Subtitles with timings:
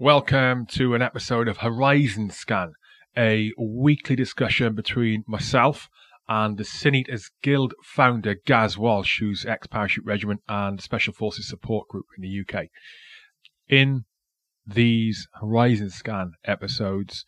[0.00, 2.74] Welcome to an episode of Horizon Scan,
[3.16, 5.88] a weekly discussion between myself
[6.28, 7.04] and the Sin
[7.42, 12.42] Guild founder Gaz Walsh, who's ex Parachute Regiment and Special Forces Support Group in the
[12.42, 12.66] UK.
[13.68, 14.04] In
[14.64, 17.24] these Horizon Scan episodes,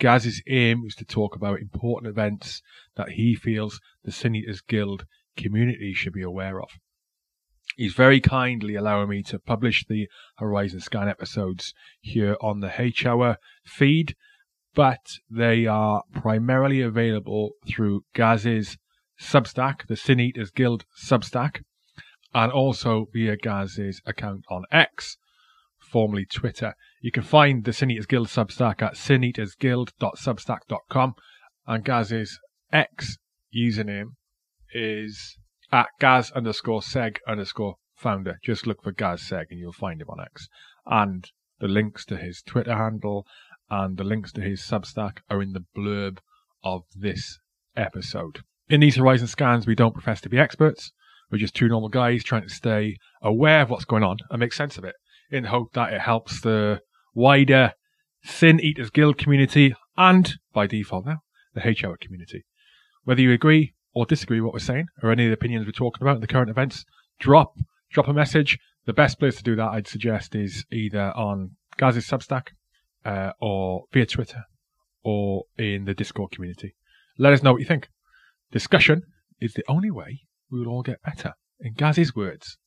[0.00, 2.62] Gaz's aim is to talk about important events
[2.96, 5.04] that he feels the Sin Guild
[5.36, 6.70] community should be aware of.
[7.76, 10.08] He's very kindly allowing me to publish the
[10.38, 14.16] Horizon Scan episodes here on the H Hour feed,
[14.74, 18.78] but they are primarily available through Gaz's
[19.20, 21.64] Substack, the Sin Eaters Guild Substack,
[22.32, 25.18] and also via Gaz's account on X,
[25.78, 26.74] formerly Twitter.
[27.00, 31.14] You can find the Sin Eaters Guild Substack at sineatersguild.substack.com,
[31.66, 32.38] and Gaz's
[32.72, 33.18] X
[33.54, 34.14] username
[34.72, 35.36] is
[35.72, 38.38] at Gaz underscore Seg underscore founder.
[38.44, 40.48] Just look for Gaz Seg and you'll find him on X.
[40.86, 43.26] And the links to his Twitter handle
[43.70, 46.18] and the links to his Substack are in the blurb
[46.62, 47.38] of this
[47.76, 48.40] episode.
[48.68, 50.92] In these Horizon scans, we don't profess to be experts.
[51.30, 54.52] We're just two normal guys trying to stay aware of what's going on and make
[54.52, 54.94] sense of it
[55.30, 56.80] in the hope that it helps the
[57.14, 57.72] wider
[58.22, 61.18] Sin Eaters Guild community and, by default now,
[61.54, 62.44] the H Hour community.
[63.04, 65.72] Whether you agree or disagree with what we're saying or any of the opinions we're
[65.72, 66.84] talking about in the current events,
[67.18, 67.56] drop
[67.90, 68.58] drop a message.
[68.84, 72.48] The best place to do that, I'd suggest, is either on Gaz's Substack
[73.06, 74.44] uh, or via Twitter
[75.02, 76.74] or in the Discord community.
[77.18, 77.88] Let us know what you think.
[78.52, 79.02] Discussion
[79.40, 82.58] is the only way we will all get better, in Gaz's words.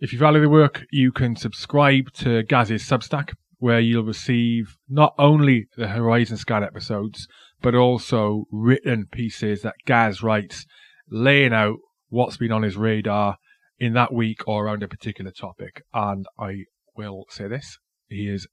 [0.00, 5.14] If you value the work, you can subscribe to Gaz's Substack, where you'll receive not
[5.18, 7.28] only the Horizon Scan episodes,
[7.60, 10.66] but also written pieces that Gaz writes,
[11.10, 13.36] laying out what's been on his radar
[13.78, 15.82] in that week or around a particular topic.
[15.92, 16.64] And I
[16.96, 18.46] will say this: he is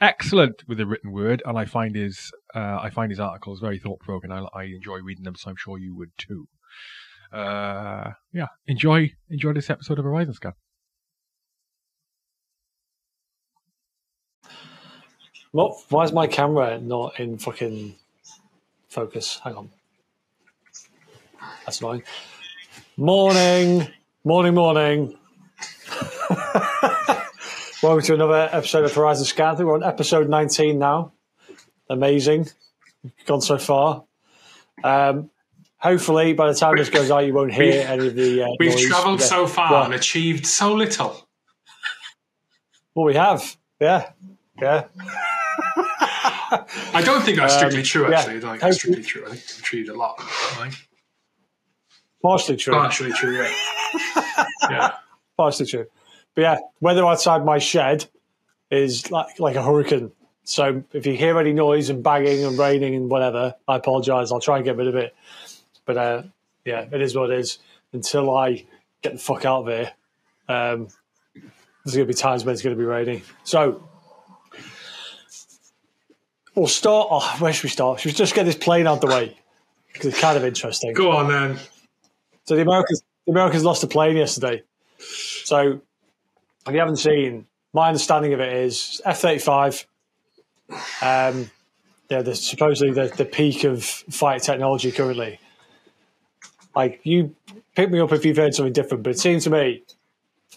[0.00, 3.78] excellent with the written word, and I find his uh, I find his articles very
[3.78, 4.32] thought provoking.
[4.32, 6.48] I, I enjoy reading them, so I'm sure you would too.
[7.32, 10.52] Uh, yeah, enjoy enjoy this episode of Horizon Scan.
[15.52, 15.76] What?
[15.88, 17.96] Why is my camera not in fucking
[18.98, 19.40] focus?
[19.42, 19.70] Hang on.
[21.66, 22.04] That's annoying.
[22.96, 23.88] Morning,
[24.22, 25.16] morning, morning.
[27.82, 29.56] Welcome to another episode of Horizon Scan.
[29.58, 31.12] We're on episode 19 now.
[31.90, 32.48] Amazing.
[33.26, 34.04] Gone so far.
[34.82, 35.28] Um,
[35.76, 38.44] hopefully, by the time this goes out, you won't hear any of the.
[38.44, 39.26] Uh, We've travelled Yeah.
[39.26, 41.26] so far Well, and achieved so little.
[42.94, 43.56] well, we have.
[43.80, 44.10] Yeah.
[44.62, 44.84] Yeah.
[46.92, 48.18] I don't think that's strictly Um, true, yeah.
[48.18, 48.36] actually.
[48.36, 49.22] I don't think that's strictly true.
[49.26, 50.18] I think we've achieved a lot.
[52.22, 52.72] Partially true.
[52.74, 53.52] Partially true, yeah.
[54.70, 54.90] yeah.
[55.36, 55.86] Partially true.
[56.34, 58.06] But yeah, weather outside my shed
[58.70, 60.10] is like like a hurricane.
[60.44, 64.32] So if you hear any noise and banging and raining and whatever, I apologise.
[64.32, 65.14] I'll try and get rid of it.
[65.84, 66.22] But uh,
[66.64, 67.58] yeah, it is what it is.
[67.92, 68.64] Until I
[69.02, 69.92] get the fuck out of here,
[70.48, 70.88] um,
[71.84, 73.22] there's going to be times when it's going to be raining.
[73.44, 73.88] So
[76.54, 77.08] we'll start.
[77.10, 78.00] Oh, where should we start?
[78.00, 79.36] Should we just get this plane out the way?
[79.92, 80.92] Because it's kind of interesting.
[80.92, 81.58] Go on then.
[82.44, 84.62] So the Americans, the Americans lost a plane yesterday.
[84.98, 85.80] So
[86.66, 89.86] if you haven't seen, my understanding of it is F thirty five.
[91.00, 91.50] Um,
[92.10, 95.38] yeah, the, supposedly the, the peak of fight technology currently.
[96.74, 97.34] Like you
[97.74, 99.82] pick me up if you've heard something different, but it seemed to me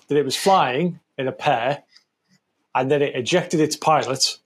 [0.08, 1.84] that it was flying in a pair,
[2.76, 4.38] and then it ejected its pilot,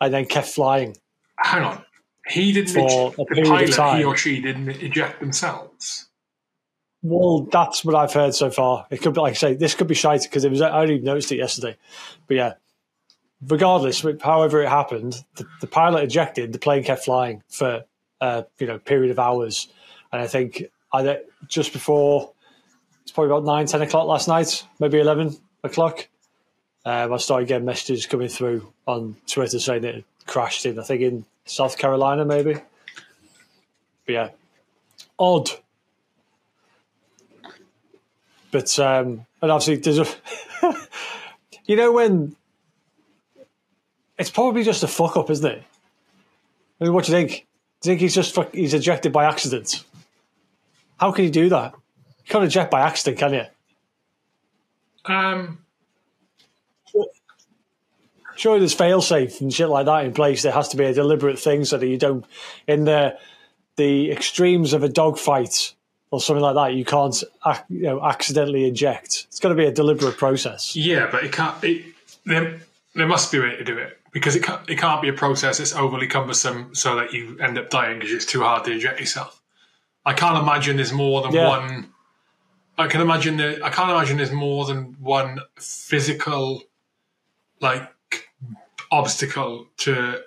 [0.00, 0.96] and then kept flying.
[1.36, 1.84] Hang on.
[2.26, 6.06] He didn't For eject, a the pilot, he or she didn't eject themselves.
[7.02, 8.86] Well, that's what I've heard so far.
[8.90, 10.62] It could be, like I say, this could be shite because it was.
[10.62, 11.76] I only noticed it yesterday,
[12.26, 12.52] but yeah.
[13.46, 16.54] Regardless, however it happened, the, the pilot ejected.
[16.54, 17.84] The plane kept flying for
[18.22, 19.68] a you know period of hours,
[20.12, 22.32] and I think either just before
[23.02, 26.08] it's probably about nine, ten o'clock last night, maybe eleven o'clock.
[26.84, 30.78] Um, I started getting messages coming through on Twitter saying it crashed in.
[30.78, 32.54] I think in South Carolina, maybe.
[34.06, 34.28] But yeah,
[35.18, 35.50] odd.
[38.50, 40.06] But um, and obviously there's a,
[41.66, 42.36] you know when
[44.18, 45.62] it's probably just a fuck up, isn't it?
[46.80, 47.46] I mean, what do you think?
[47.80, 49.84] Do you think he's just he's ejected by accident?
[50.98, 51.74] How can you do that?
[51.74, 53.44] You can't eject by accident, can you?
[55.12, 55.63] Um,
[58.36, 60.42] Surely there's fail safe and shit like that in place.
[60.42, 62.24] There has to be a deliberate thing so that you don't
[62.66, 63.16] in the
[63.76, 65.74] the extremes of a dogfight
[66.10, 66.74] or something like that.
[66.74, 67.14] You can't
[67.46, 69.26] ac- you know accidentally eject.
[69.28, 70.74] It's got to be a deliberate process.
[70.76, 71.62] yeah, but it can't.
[71.64, 71.84] It,
[72.26, 72.60] the,
[72.94, 75.12] there must be a way to do it because it can't, it can't be a
[75.12, 78.72] process that's overly cumbersome so that you end up dying because it's too hard to
[78.72, 79.40] eject yourself.
[80.06, 81.48] I can't imagine there's more than Yeah.
[81.48, 81.88] one.
[82.78, 86.62] I can imagine that I can't imagine there's more than one physical,
[87.60, 87.88] like
[88.90, 90.20] obstacle to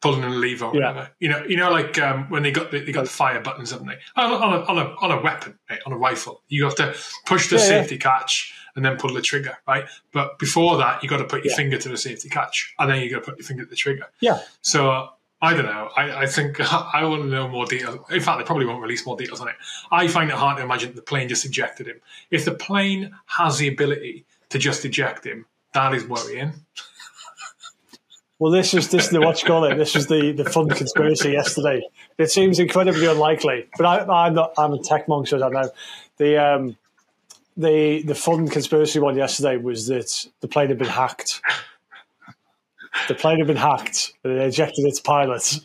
[0.00, 0.66] pulling a lever.
[0.66, 0.88] Or Yeah.
[0.92, 1.10] whatever.
[1.18, 3.70] You know, you know, like um, when they got the, they got the fire buttons,
[3.72, 3.96] haven't they?
[4.16, 5.80] On a, on a, on a, on a weapon, right?
[5.86, 6.94] on a rifle, you have to
[7.26, 7.68] push the Yeah, yeah.
[7.68, 9.86] safety catch and then pull the trigger, right?
[10.12, 11.56] But before that, you got to put your Yeah.
[11.56, 13.74] finger to the safety catch, and then you got to put your finger to the
[13.76, 14.06] trigger.
[14.20, 14.38] Yeah.
[14.62, 15.08] So
[15.42, 15.90] I don't know.
[15.96, 17.98] I, I think I want to know more details.
[18.10, 19.54] In fact, they probably won't release more details on it.
[19.90, 22.00] I find it hard to imagine the plane just ejected him.
[22.30, 26.52] If the plane has the ability to just eject him, that is worrying.
[28.38, 29.76] Well, this is this is the what you call it.
[29.76, 31.82] This was the the fun conspiracy yesterday.
[32.18, 34.52] It seems incredibly unlikely, but I, I'm not.
[34.56, 35.70] I'm a tech monk, so I don't know.
[36.18, 36.76] The um,
[37.56, 41.40] the the fun conspiracy one yesterday was that the plane had been hacked.
[43.08, 45.58] The plane had been hacked, and it ejected its pilot.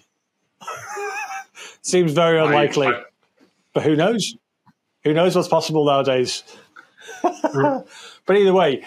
[1.84, 3.04] seems very unlikely, I-
[3.74, 4.36] but who knows?
[5.04, 6.44] Who knows what's possible nowadays?
[7.22, 7.86] but
[8.36, 8.84] either way,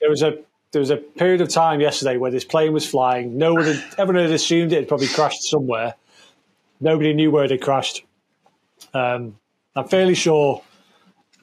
[0.00, 0.38] there was a
[0.72, 3.36] there was a period of time yesterday where this plane was flying.
[3.36, 5.94] No one had, everyone had assumed it had probably crashed somewhere.
[6.80, 8.04] Nobody knew where it had crashed.
[8.94, 9.38] Um,
[9.74, 10.62] I'm fairly sure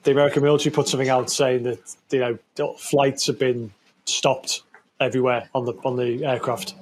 [0.02, 1.78] the American military put something out saying that
[2.10, 3.72] you know flights have been
[4.04, 4.62] stopped
[5.00, 6.74] everywhere on the on the aircraft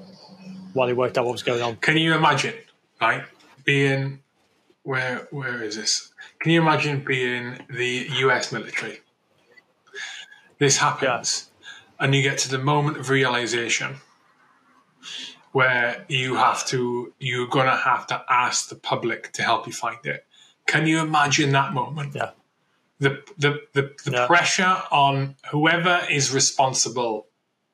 [0.73, 1.77] while they worked out what was going on.
[1.77, 2.55] Can you imagine,
[3.01, 3.25] right,
[3.65, 4.21] being
[4.83, 6.13] where where is this?
[6.39, 9.01] Can you imagine being the US military?
[10.59, 11.51] This happens,
[11.99, 13.97] and you get to the moment of realization
[15.53, 20.05] where you have to you're gonna have to ask the public to help you find
[20.05, 20.27] it.
[20.67, 22.15] Can you imagine that moment?
[22.15, 22.31] Yeah.
[22.99, 24.27] The the the, the Yeah.
[24.27, 27.27] pressure on whoever is responsible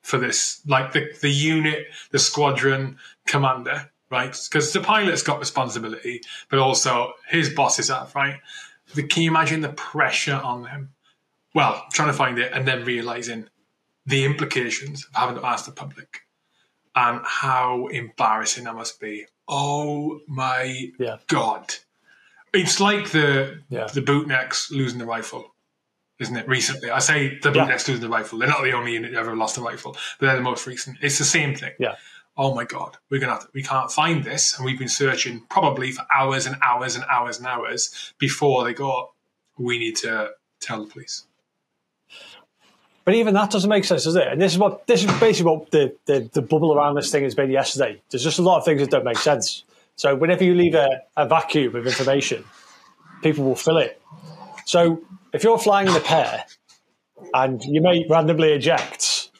[0.02, 4.36] for this, like the, the unit, the squadron commander, right?
[4.50, 6.20] Because the pilot's got responsibility,
[6.50, 8.40] but also his bosses have, right?
[8.94, 10.90] The, can you imagine the pressure on them?
[11.54, 13.48] Well, trying to find it and then realizing
[14.06, 16.20] the implications of having to ask the public
[16.94, 19.26] and how embarrassing that must be.
[19.49, 21.16] Oh my Yeah.
[21.28, 21.75] god!
[22.52, 23.87] It's like the Yeah.
[23.87, 25.54] the bootnecks losing the rifle,
[26.19, 26.46] isn't it?
[26.49, 27.64] Recently, I say the Yeah.
[27.66, 28.38] bootnecks losing the rifle.
[28.38, 30.98] They're not the only unit that ever lost the rifle, but they're the most recent.
[31.00, 31.72] It's the same thing.
[31.78, 31.96] Yeah.
[32.37, 35.43] Oh my god, we're gonna have to, we can't find this, and we've been searching
[35.50, 39.14] probably for hours and hours and hours and hours before they go.
[39.58, 41.25] We need to tell the police.
[43.04, 44.28] But even that doesn't make sense, does it?
[44.28, 47.25] And this is what this is basically what the, the, the bubble around this thing
[47.25, 48.00] has been yesterday.
[48.10, 49.64] There's just a lot of things that don't make sense.
[49.96, 52.44] So whenever you leave a, a vacuum of information,
[53.22, 54.00] people will fill it.
[54.66, 55.02] So
[55.32, 56.44] if you're flying in a pair
[57.34, 59.31] and your mate randomly ejects,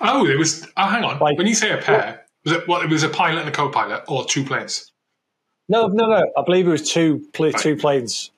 [0.00, 0.66] Oh, it was.
[0.76, 1.18] Oh, hang on.
[1.18, 2.84] Like- when you say a pair, was it what?
[2.84, 4.92] It was a pilot and a co-pilot, or two planes?
[5.68, 8.30] no, no, no, I believe it was two pl- two planes.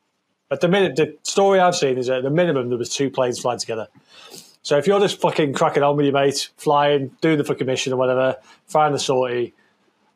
[0.50, 3.10] At the minute, the story I've seen is that at the minimum there was two
[3.10, 3.88] planes flying together.
[4.62, 7.92] So if you're just fucking cracking on with your mate, flying, doing the fucking mission
[7.92, 8.36] or whatever,
[8.66, 9.54] firing the sortie,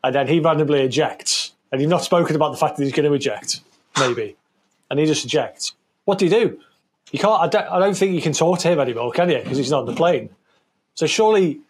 [0.03, 3.09] and then he randomly ejects, and you've not spoken about the fact that he's going
[3.09, 3.61] to eject,
[3.99, 4.37] maybe,
[4.91, 5.75] and he just ejects.
[6.05, 6.61] What do you do?
[7.13, 7.41] You can't.
[7.41, 9.39] I don't, I don't think you can talk to him anymore, can you?
[9.39, 10.31] Because he's not on the plane.
[10.95, 11.61] So surely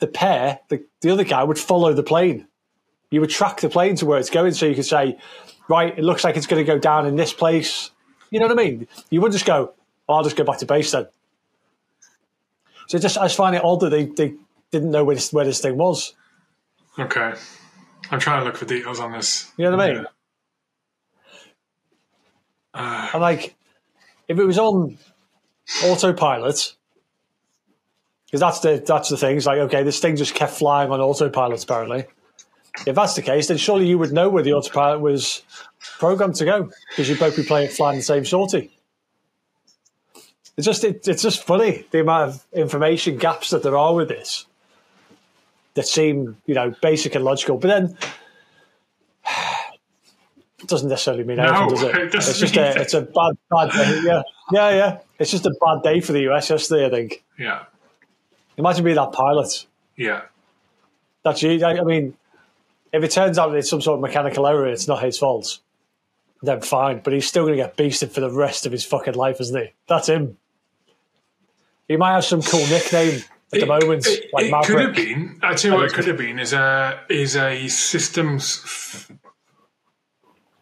[0.00, 2.48] the pair, the, the other guy, would follow the plane.
[3.10, 5.18] You would track the plane to where it's going, so you could say,
[5.68, 7.90] right, it looks like it's going to go down in this place.
[8.32, 8.88] You know what I mean?
[9.10, 9.74] You would just go,
[10.08, 11.06] oh, I'll just go back to base then.
[12.88, 14.34] So just I just find it odd that they, they
[14.70, 16.14] didn't know where this, where this thing was.
[16.98, 17.34] Okay,
[18.10, 19.52] I'm trying to look for details on this.
[19.58, 20.06] You know what I mean?
[22.72, 23.54] Uh, And like,
[24.28, 24.96] if it was on
[25.84, 26.74] autopilot,
[28.24, 29.36] because that's the that's the thing.
[29.36, 31.62] It's like, okay, this thing just kept flying on autopilot.
[31.62, 32.06] Apparently,
[32.86, 35.42] if that's the case, then surely you would know where the autopilot was
[35.98, 38.70] programmed to go because you'd both be playing flying the same sortie.
[40.56, 44.08] It's just it, it's just funny the amount of information gaps that there are with
[44.08, 44.46] this
[45.74, 47.96] that seem you know basic and logical, but then.
[50.60, 51.96] It doesn't necessarily mean anything, No, does it?
[51.96, 54.00] it it's just a, it's a bad, bad day.
[54.04, 54.98] Yeah, yeah, yeah.
[55.18, 56.86] It's just a bad day for the US yesterday.
[56.86, 57.24] I think.
[57.36, 57.64] yeah,
[58.56, 59.66] Imagine being that pilot.
[59.96, 60.22] yeah.
[61.24, 61.64] That's you.
[61.66, 62.16] I I mean,
[62.92, 65.58] if it turns out it's some sort of mechanical error, it's not his fault.
[66.42, 69.14] Then fine, but he's still going to get beasted for the rest of his fucking
[69.14, 69.72] life, isn't he?
[69.86, 70.38] That's him.
[71.86, 73.22] He might have some cool nickname
[73.52, 75.38] at the moment, it, like it could have been.
[75.42, 79.12] I tell you what, it could have been is a is a systems f-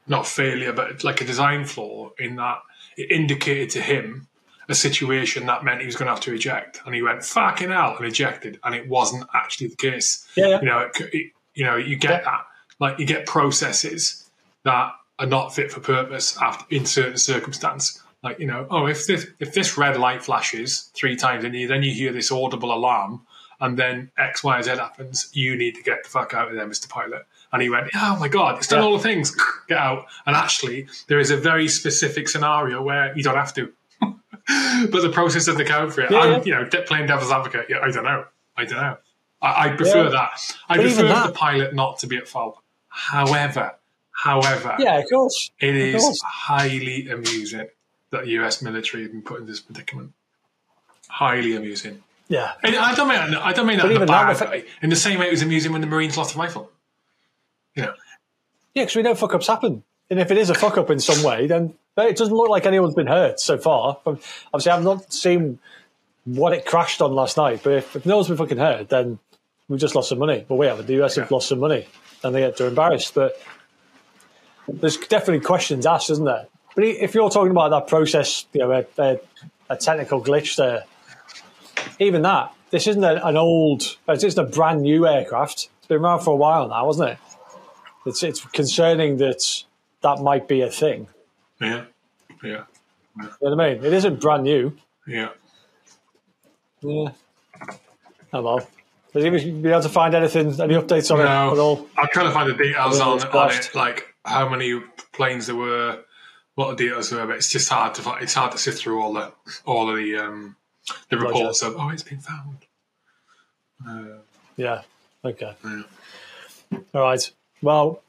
[0.08, 2.58] not failure, but like a design flaw in that
[2.96, 4.26] it indicated to him
[4.68, 7.70] a situation that meant he was going to have to eject, and he went fucking
[7.70, 10.26] hell and ejected, and it wasn't actually the case.
[10.36, 10.60] Yeah.
[10.60, 12.46] You know, it, it, you know, you get that,
[12.78, 14.30] like you get processes
[14.64, 18.02] that are not fit for purpose after in certain circumstance.
[18.22, 21.68] Like you know, oh, if this if this red light flashes three times and you
[21.68, 23.20] then you hear this audible alarm,
[23.60, 26.66] and then X, Y, Z happens, you need to get the fuck out of there,
[26.66, 27.26] Mister Pilot.
[27.52, 28.86] And he went, oh my god, it's done Yeah.
[28.86, 29.36] all the things.
[29.68, 30.06] Get out.
[30.24, 33.70] And actually, there is a very specific scenario where you don't have to.
[34.00, 36.42] but the process of the account for it, Yeah, I'm, yeah.
[36.44, 37.66] you know, playing devil's advocate.
[37.68, 38.24] Yeah, I don't know.
[38.56, 38.96] I don't know.
[39.42, 40.10] I, I prefer Yeah.
[40.10, 40.56] that.
[40.68, 42.58] I But prefer that- the pilot not to be at fault.
[42.88, 43.74] However,
[44.12, 45.50] however, Yeah, of course.
[45.60, 46.20] it of is course.
[46.22, 47.68] highly amusing
[48.10, 50.12] that the US military have been put in this predicament.
[51.08, 52.02] Highly amusing.
[52.28, 52.52] Yeah.
[52.62, 54.64] And I don't mean I don't mean that But in a bad that- way.
[54.82, 56.70] In the same way it was amusing when the Marines lost a rifle.
[57.74, 57.94] You know,
[58.74, 59.82] Yeah, because we know fuck ups happen.
[60.10, 62.66] And if it is a fuck up in some way, then it doesn't look like
[62.66, 63.98] anyone's been hurt so far.
[64.06, 65.60] Obviously, I've not seen
[66.24, 69.18] what it crashed on last night, but if, if no one's been fucking hurt, then
[69.70, 70.44] we've just lost some money.
[70.48, 70.86] Well, we haven't.
[70.86, 71.86] The US have lost some money
[72.22, 73.14] and they, they're embarrassed.
[73.14, 73.40] But
[74.68, 76.46] there's definitely questions asked, isn't there?
[76.74, 79.18] But if you're talking about that process, you know, a, a,
[79.70, 80.84] a technical glitch there,
[81.98, 85.68] even that, this isn't a, an old, this isn't a brand new aircraft.
[85.78, 87.18] It's been around for a while now, hasn't it?
[88.06, 89.64] It's it's concerning that
[90.02, 91.08] that might be a thing.
[91.60, 91.84] yeah,
[92.42, 92.64] yeah,
[93.18, 93.84] You know what I mean?
[93.84, 94.76] It isn't brand new.
[95.06, 95.30] yeah.
[96.82, 97.10] Yeah.
[98.32, 98.66] Oh well.
[99.14, 101.88] Has he been able to find anything, any updates on it at all?
[101.98, 104.80] I'm trying to find the details on, on it, like how many
[105.12, 105.98] planes there were,
[106.54, 107.26] what the details were.
[107.26, 108.22] But it's just hard to find.
[108.22, 109.32] It's hard to sift through all the
[109.66, 110.56] all of the um,
[111.08, 111.28] the Roger.
[111.32, 112.58] reports of oh, it's been found.
[113.86, 114.18] Uh,
[114.56, 114.82] Yeah.
[115.24, 115.54] Okay.
[115.64, 115.82] Yeah.
[116.94, 117.30] All right.
[117.62, 118.00] Well,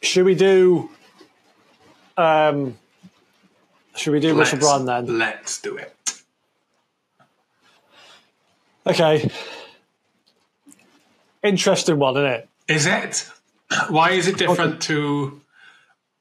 [0.00, 0.88] should we do?
[2.16, 2.78] Um,
[3.96, 5.18] should we do Russell let's- Brand then?
[5.18, 5.94] Let's do it.
[8.86, 9.30] Okay.
[11.44, 12.48] Interesting one, isn't it?
[12.68, 13.28] Is it?
[13.88, 15.40] Why is it different to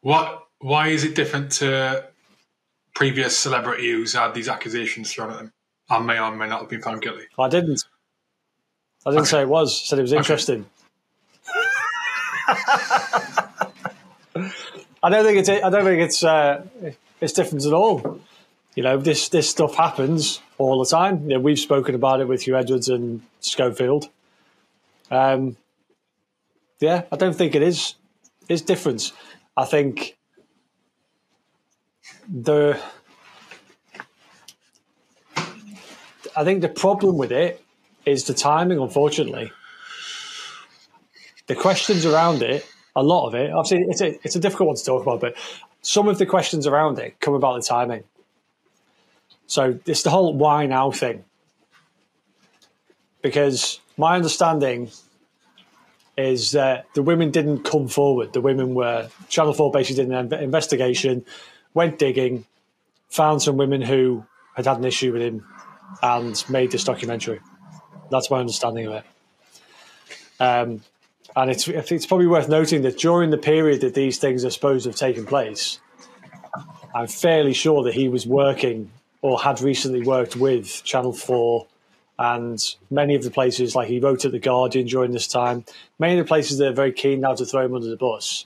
[0.01, 0.47] what?
[0.59, 2.05] Why is it different to
[2.93, 5.53] previous celebrity who's had these accusations thrown at them
[5.89, 7.25] and may or may not have been found guilty?
[7.39, 7.85] I didn't.
[9.05, 9.29] I didn't Okay.
[9.29, 9.81] say it was.
[9.81, 10.65] I said it was interesting.
[15.03, 15.49] I don't think it's.
[15.49, 16.23] I don't think it's.
[16.23, 16.65] Uh,
[17.21, 18.19] it's different at all.
[18.75, 21.23] You know, this this stuff happens all the time.
[21.29, 24.09] You know, we've spoken about it with Huw Edwards and Schofield.
[25.13, 25.57] Um,
[26.79, 27.95] yeah, I don't think it is.
[28.49, 29.11] It's different.
[29.55, 30.17] I think
[32.27, 32.79] the.
[36.35, 37.63] I think the problem with it
[38.05, 39.51] is the timing, unfortunately.
[41.45, 42.65] The questions around it,
[42.95, 45.35] a lot of it, obviously, it's a, it's a difficult one to talk about, but
[45.81, 48.03] some of the questions around it come about the timing.
[49.45, 51.23] So it's the whole why now thing.
[53.23, 54.91] Because my understanding
[56.15, 58.33] is that the women didn't come forward.
[58.33, 61.25] The women were, Channel 4 basically did an investigation,
[61.73, 62.45] went digging,
[63.09, 64.25] found some women who
[64.55, 65.45] had had an issue with him
[66.03, 67.39] and made this documentary.
[68.11, 69.05] That's my understanding of it.
[70.39, 70.81] Um,
[71.35, 74.83] and it's it's probably worth noting that during the period that these things are supposed
[74.83, 75.79] to have taken place,
[76.93, 81.65] I'm fairly sure that he was working or had recently worked with Channel 4
[82.19, 85.65] and many of the places, like he wrote at The Guardian during this time,
[85.99, 88.45] many of the places that are very keen now to throw him under the bus,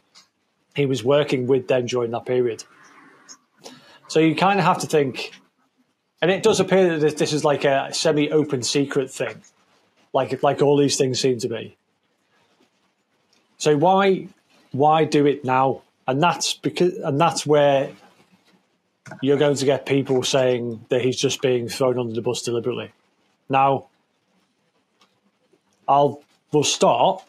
[0.76, 2.64] he was working with them during that period.
[4.08, 5.32] So you kind of have to think,
[6.22, 9.42] and it does appear that this- is like a semi-open secret thing,
[10.14, 11.76] like like all these things seem to be.
[13.58, 14.28] So why
[14.72, 15.82] why do it now?
[16.08, 17.92] And that's because and that's where
[19.22, 22.92] you're going to get people saying that he's just being thrown under the bus deliberately.
[23.50, 23.88] Now,
[25.88, 27.24] I'll we'll start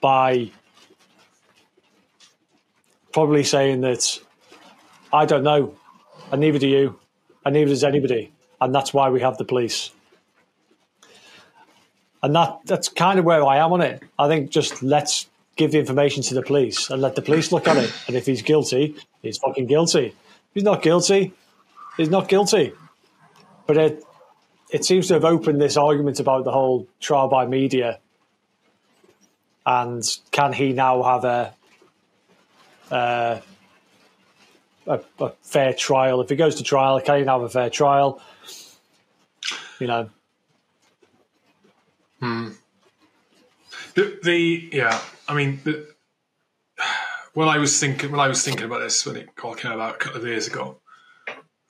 [0.00, 0.50] by
[3.12, 4.20] probably saying that
[5.12, 5.74] I don't know,
[6.30, 6.98] and neither do you,
[7.44, 9.90] and neither does anybody, and that's why we have the police.
[12.22, 14.02] And that that's kind of where I am on it.
[14.18, 17.66] I think just let's give the information to the police and let the police look
[17.66, 17.92] at it.
[18.06, 20.06] And if he's guilty, he's fucking guilty.
[20.06, 21.32] If he's not guilty,
[21.96, 22.72] he's not guilty.
[23.66, 24.04] But it
[24.72, 27.98] it seems to have opened this argument about the whole trial by media.
[29.66, 31.54] And can he now have a
[32.90, 33.40] uh,
[34.86, 36.20] a, a fair trial?
[36.20, 38.20] If he goes to trial, can he now have a fair trial?
[39.78, 40.10] You know,
[43.94, 45.86] The, the yeah, I mean, the,
[47.34, 49.94] when I was thinking when I was thinking about this when it all came about
[49.94, 50.78] a couple of years ago,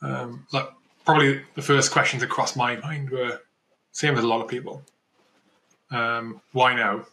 [0.03, 0.69] um, like
[1.05, 3.41] probably the first questions that crossed my mind were
[3.93, 4.83] same as a lot of people.
[5.91, 7.07] Um, why now?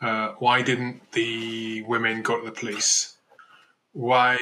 [0.00, 3.16] Uh, why didn't the women go to the police?
[3.92, 4.38] Why?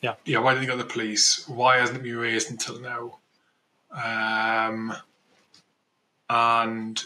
[0.00, 0.14] Yeah.
[0.24, 0.40] Yeah.
[0.40, 1.48] Why didn't they go to the police?
[1.48, 3.18] Why hasn't it been raised until now?
[3.92, 4.94] Um,
[6.28, 7.02] and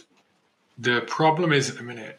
[0.78, 2.18] the problem is at the minute,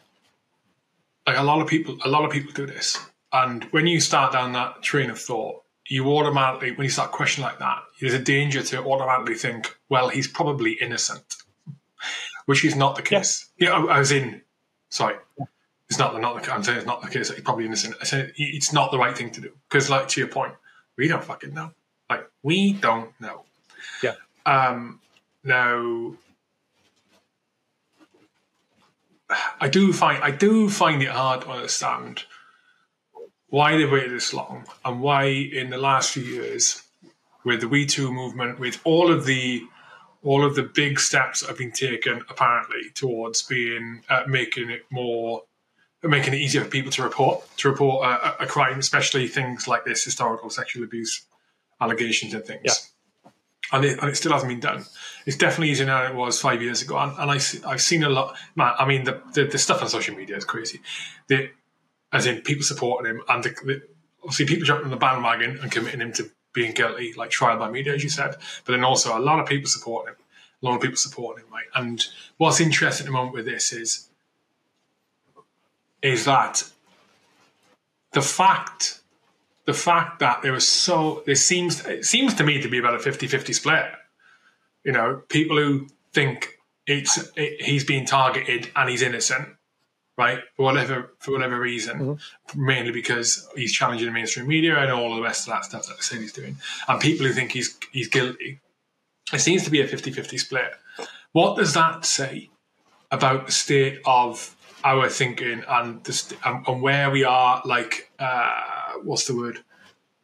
[1.26, 2.98] like a lot of people, a lot of people do this,
[3.32, 7.48] and when you start down that train of thought, you automatically, when you start questioning
[7.48, 11.36] like that, there's a danger to automatically think, well, he's probably innocent,
[12.46, 13.48] which is not the case.
[13.58, 14.42] Yeah, I was in.
[14.90, 15.16] Sorry,
[15.88, 16.52] it's not the not the.
[16.52, 17.96] I'm saying it's not the case that he's probably innocent.
[18.00, 20.54] I say it's not the right thing to do because, like to your point,
[20.96, 21.72] we don't fucking know.
[22.10, 23.44] Like we don't know.
[24.02, 24.14] Yeah.
[24.46, 25.00] Um.
[25.44, 26.14] Now,
[29.60, 32.24] I do find I do find it hard to understand
[33.48, 36.82] why they waited this long and why in the last few years
[37.44, 39.62] with the Me Too movement, with all of the
[40.22, 44.82] all of the big steps that have been taken apparently towards being uh, making it
[44.90, 45.42] more
[46.02, 49.84] making it easier for people to report to report a, a, crime, especially things like
[49.84, 51.24] this historical sexual abuse
[51.80, 52.62] allegations and things.
[52.64, 53.30] Yeah.
[53.70, 54.84] And it, and it still hasn't been done.
[55.26, 56.96] It's definitely easier now than it was five years ago.
[56.96, 58.34] And, and I, I've seen a lot.
[58.56, 60.80] Man, I mean, the, the, the stuff on social media is crazy.
[61.26, 61.50] The,
[62.12, 63.82] as in people supporting him, and the, the,
[64.22, 67.70] obviously people jumping on the bandwagon and committing him to being guilty, like trial by
[67.70, 68.36] media, as you said.
[68.64, 70.20] But then also a lot of people supporting him,
[70.62, 71.66] a lot of people supporting him, right?
[71.74, 72.04] And
[72.36, 74.08] what's interesting at the moment with this is,
[76.02, 76.64] is that
[78.12, 79.00] the fact,
[79.66, 82.94] the fact that there was so there seems it seems to me to be about
[82.94, 83.84] a 50-50 split.
[84.84, 89.48] You know, people who think it's it, he's being targeted and he's innocent
[90.18, 90.40] right?
[90.56, 92.66] For whatever for whatever reason, mm-hmm.
[92.66, 95.96] mainly because he's challenging the mainstream media and all the rest of that stuff that
[95.96, 96.56] they say he's doing.
[96.88, 98.60] And people who think he's he's guilty.
[99.32, 100.70] It seems to be a 50-50 split.
[101.32, 102.48] What does that say
[103.10, 107.60] about the state of our thinking and the, and, and where we are?
[107.64, 109.58] Like, uh, what's the word?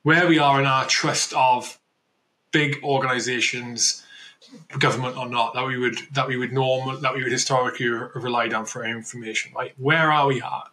[0.05, 1.79] Where we are in our trust of
[2.51, 4.04] big organisations
[4.79, 8.53] government or not that we would that we would normal that we would historically relied
[8.53, 9.73] on for information right?
[9.79, 10.69] Where are we at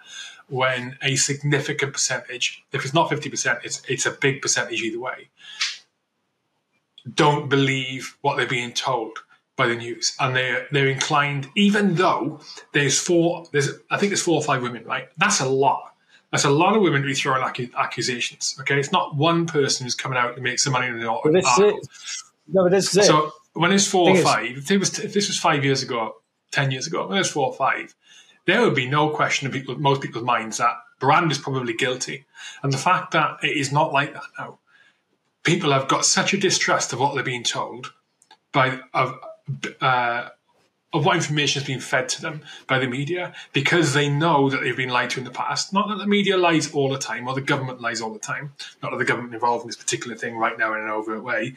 [0.48, 5.30] when a significant percentage if it's not 50% it's it's a big percentage either way
[7.16, 9.18] don't believe what they're being told
[9.56, 10.16] by the news?
[10.20, 12.40] And they're they're inclined even though
[12.74, 15.10] there's four there's i think there's four or five women right?
[15.18, 15.94] That's a lot.
[16.32, 17.44] That's a lot of women to be throwing
[17.78, 18.80] accusations okay?
[18.80, 22.24] It's not one person who's coming out to make some money in the this is,
[22.48, 25.28] no, but this is so, it when it's four or five, if, was, if, this
[25.28, 26.16] was five years ago,
[26.52, 27.94] ten years ago, when it was four or five,
[28.46, 32.26] there would be no question in people, most people's minds that Brand is probably guilty.
[32.64, 34.60] And the fact that it is not like that now,
[35.44, 37.92] people have got such a distrust of what they're being told
[38.52, 39.20] by of
[39.82, 40.30] uh,
[40.94, 44.62] of what information has been fed to them by the media because they know that
[44.62, 45.72] they've been lied to in the past.
[45.72, 48.54] Not that the media lies all the time or the government lies all the time.
[48.84, 51.56] Not that the government involved in this particular thing right now in an overt way,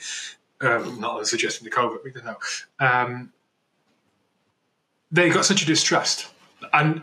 [0.64, 2.36] um, not suggesting the COVID, we don't know.
[2.80, 3.32] Um,
[5.10, 6.28] they got such a distrust,
[6.72, 7.02] and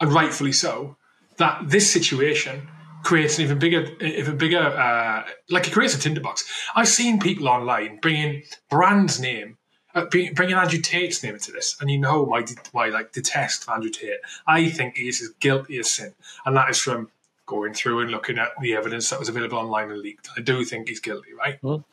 [0.00, 0.96] and rightfully so,
[1.36, 2.68] that this situation
[3.02, 6.44] creates an even bigger, even bigger, uh, like it creates a tinderbox.
[6.74, 9.58] I've seen people online bringing Brand's name,
[9.94, 13.90] uh, bringing Andrew Tate's name into this, and you know my my like detest Andrew
[13.90, 14.20] Tate.
[14.46, 16.14] I think he is as guilty as sin,
[16.46, 17.10] and that is from
[17.44, 20.28] going through and looking at the evidence that was available online and leaked.
[20.36, 21.60] I do think he's guilty, right?
[21.60, 21.84] Mm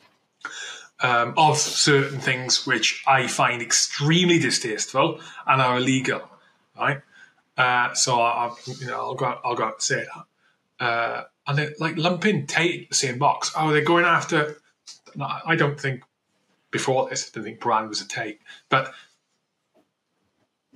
[1.02, 6.22] um, of certain things which I find extremely distasteful and are illegal,
[6.78, 7.00] right?
[7.56, 10.84] Uh, so I, you know, I'll go, out, I'll go out and say that.
[10.84, 13.52] Uh, and they like lumping Tate in the same box.
[13.56, 14.60] Oh, they're going after.
[15.20, 16.02] I don't think
[16.70, 17.28] before this.
[17.28, 18.94] I didn't think Brand was a Tate, but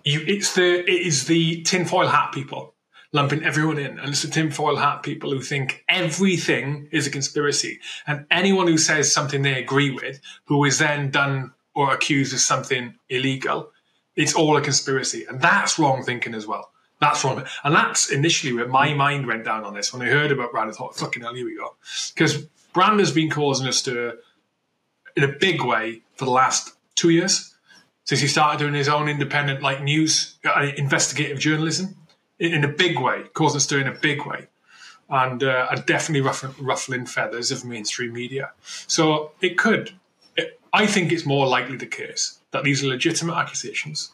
[0.05, 2.74] you, it's the it is the tinfoil hat people
[3.15, 3.99] lumping everyone in.
[3.99, 7.81] And it's the tinfoil hat people who think everything is a conspiracy.
[8.07, 12.41] And anyone who says something they agree with, who is then done or accused of
[12.41, 13.71] something illegal,
[14.17, 15.25] it's all a conspiracy.
[15.29, 16.71] And that's wrong thinking as well.
[17.01, 17.45] That's wrong.
[17.63, 19.93] And that's initially where my mind went down on this.
[19.93, 21.77] When I heard about Brand, I thought, fucking hell, here we go.
[22.15, 24.19] Because Brand has been causing a stir
[25.17, 27.55] in a big way for the last two years
[28.05, 31.97] since he started doing his own independent like news uh, investigative journalism
[32.39, 34.49] in a big way, causing stir in a big way,
[35.09, 38.53] and uh, are definitely ruffling, ruffling feathers of mainstream media.
[38.87, 39.93] So it could.
[40.37, 44.13] It, I think it's more likely the case that these are legitimate accusations,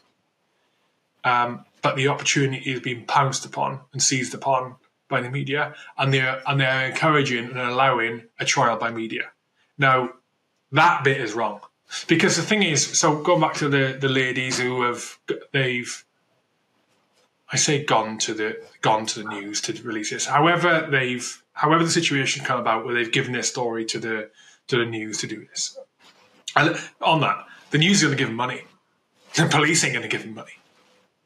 [1.23, 4.75] um, but the opportunity is being pounced upon and seized upon
[5.09, 9.31] by the media, and they're and they're encouraging and allowing a trial by media.
[9.77, 10.11] Now,
[10.71, 11.59] That bit is wrong.
[12.07, 15.19] Because the thing is, so going back to the, the ladies who have
[15.51, 16.05] they've
[17.51, 20.25] I say gone to the gone to the news to release this.
[20.25, 24.29] However, they've however the situation come about where they've given their story to the
[24.67, 25.77] to the news to do this.
[26.55, 28.63] And on that, the news is going to give them money.
[29.35, 30.51] The police ain't going to give them money.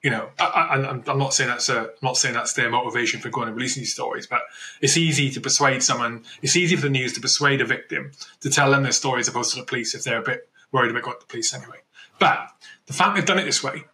[0.03, 3.29] You know, I, am not saying that's a, I'm not saying that's their motivation for
[3.29, 4.41] going and releasing these stories, but
[4.79, 6.23] it's easy to persuade someone.
[6.43, 8.11] It's easy for the news to persuade a victim
[8.41, 10.91] to tell them their story as opposed to the police if they're a bit worried
[10.91, 11.77] about going to the police anyway.
[12.19, 12.49] But
[12.85, 13.85] the fact they've done it this way,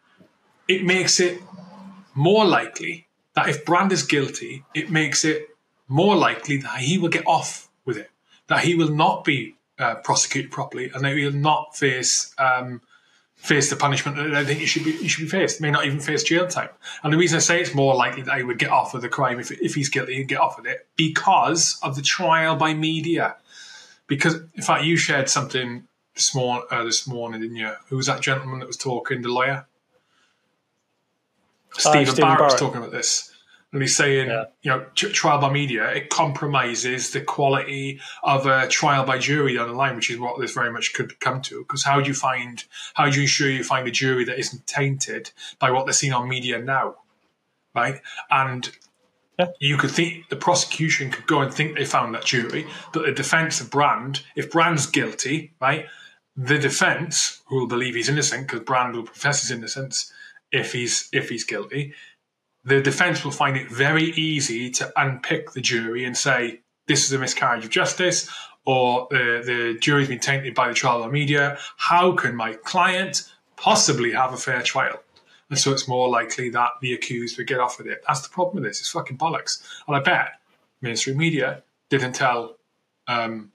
[0.67, 1.41] it makes it
[2.13, 5.50] more likely that if Brand is guilty, it makes it
[5.88, 8.10] more likely that he will get off with it,
[8.47, 12.82] that he will not be uh, prosecuted properly, and that he will not face um,
[13.41, 15.60] face the punishment that I think he should be he should be faced.
[15.62, 16.69] May not even face jail time.
[17.04, 19.10] And the reason I say it's more likely that he would get off with the
[19.10, 22.74] crime if, if he's guilty and get off with it because of the trial by
[22.74, 23.38] media.
[24.08, 27.71] Because in fact, you shared something this morning, uh, this morning, didn't you?
[27.88, 29.21] Who was that gentleman that was talking?
[29.21, 29.65] The lawyer.
[31.86, 33.32] Uh, Stephen, Stephen Barrett, Barrett was talking about this,
[33.72, 34.46] and he's saying, yeah.
[34.62, 39.67] you know, trial by media it compromises the quality of a trial by jury down
[39.67, 41.60] the line, which is what this very much could come to.
[41.60, 42.63] Because how do you find,
[42.94, 46.13] how do you ensure you find a jury that isn't tainted by what they're seeing
[46.13, 46.96] on media now,
[47.74, 48.02] right?
[48.30, 48.70] And
[49.39, 49.48] yeah.
[49.60, 53.12] You could think the prosecution could go and think they found that jury, but the
[53.12, 55.86] defense of Brand, if Brand's guilty, right,
[56.36, 60.12] the defense, who will believe he's innocent because Brand will profess his innocence,
[60.52, 61.94] if he's if he's guilty,
[62.64, 67.14] the defense will find it very easy to unpick the jury and say this is
[67.14, 68.30] a miscarriage of justice
[68.66, 71.58] or the, the jury's been tainted by the trial of media.
[71.78, 75.02] How can my client possibly have a fair trial?
[75.50, 78.04] And so it's more likely that the accused would get off with it.
[78.08, 78.80] That's the problem with this.
[78.80, 79.62] It's fucking bollocks.
[79.88, 80.40] And I bet
[80.82, 82.58] mainstream media didn't tell
[83.08, 83.52] um,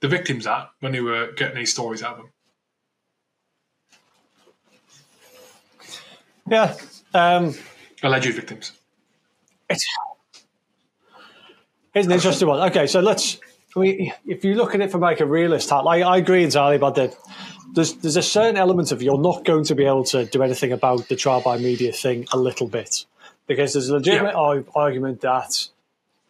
[0.00, 2.30] the victims that when they were getting these stories out of them.
[6.52, 6.76] Yeah.
[7.14, 7.54] Um,
[8.02, 8.72] Alleged victims.
[9.70, 9.86] It's,
[11.94, 12.68] it's an interesting one.
[12.70, 13.38] Okay, so let's.
[13.74, 16.76] We, if you look at it from like a realist, hat, like I agree entirely
[16.76, 17.16] about that.
[17.72, 20.72] There's there's a certain element of you're not going to be able to do anything
[20.72, 23.06] about the trial by media thing a little bit
[23.46, 24.62] because there's a legitimate yeah.
[24.74, 25.68] argument that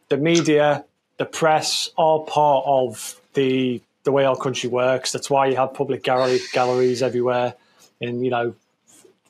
[0.08, 0.84] the media,
[1.16, 5.10] the press are part of the the way our country works.
[5.10, 7.54] That's why you have public gallery, galleries everywhere,
[8.00, 8.54] and you know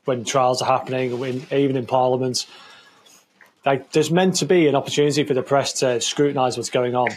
[0.05, 2.47] when trials are happening, when, even in Parliament.
[3.65, 7.09] Like, there's meant to be an opportunity for the press to scrutinise what's going on,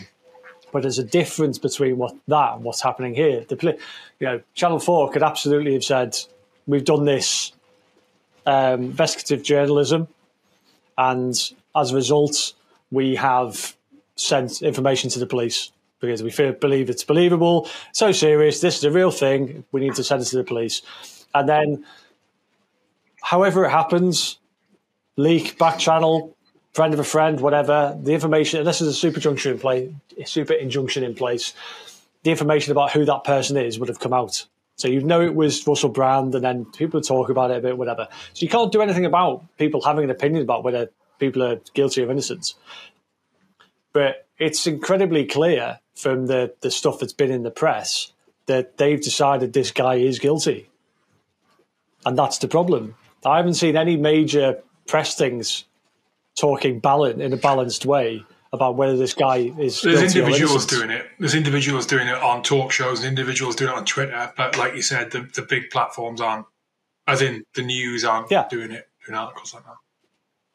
[0.71, 3.43] but there's a difference between what that and what's happening here.
[3.47, 3.77] The,
[4.19, 6.17] you know, Channel Four could absolutely have said,
[6.67, 7.51] "We've done this
[8.45, 10.07] um, investigative journalism,
[10.97, 11.33] and
[11.75, 12.53] as a result,
[12.91, 13.75] we have
[14.15, 15.71] sent information to the police."
[16.01, 18.59] Because we feel, believe it's believable, so serious.
[18.59, 19.63] This is a real thing.
[19.71, 20.81] We need to send it to the police,
[21.33, 21.85] and then
[23.25, 24.37] however it happens,
[25.17, 26.37] leak, back channel,
[26.73, 29.59] friend of a friend, whatever, the information, this is a super junction
[30.15, 31.53] in super injunction in place,
[32.21, 34.45] the information about who that person is would have come out.
[34.75, 37.61] So you know it was Russell Brand, and then people would talk about it a
[37.61, 38.07] bit, whatever.
[38.33, 42.03] So you can't do anything about people having an opinion about whether people are guilty
[42.03, 42.53] or innocent.
[43.91, 48.13] But it's incredibly clear from the, the stuff that's been in the press
[48.45, 50.69] that they've decided this guy is guilty.
[52.05, 52.93] And that's the problem.
[53.25, 55.65] I haven't seen any major press things
[56.37, 59.81] talking balance in a balanced way about whether this guy is.
[59.81, 61.07] There's individuals doing it.
[61.19, 64.33] There's individuals doing it on talk shows and individuals doing it on Twitter.
[64.35, 66.45] But like you said, the, the big platforms aren't,
[67.07, 68.47] as in the news aren't yeah.
[68.49, 69.75] doing it, doing articles like that.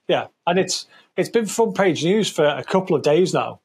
[0.09, 3.61] Yeah, and it's it's been front page news for a couple of days now,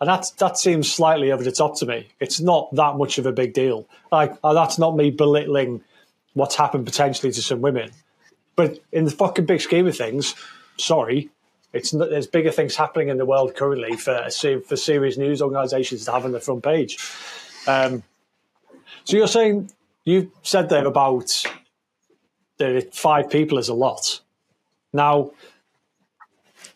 [0.00, 2.08] and that that seems slightly over the top to me.
[2.18, 3.86] It's not that much of a big deal.
[4.10, 5.82] Like uh, that's not me belittling
[6.32, 7.90] what's happened potentially to some women.
[8.56, 10.34] But in the fucking big scheme of things,
[10.76, 11.30] sorry,
[11.72, 14.28] it's not, there's bigger things happening in the world currently for
[14.66, 16.98] for serious news organisations to have on the front page.
[17.66, 18.02] Um,
[19.04, 19.70] so you're saying
[20.04, 21.44] you've said there about
[22.58, 24.20] that five people is a lot.
[24.92, 25.30] Now,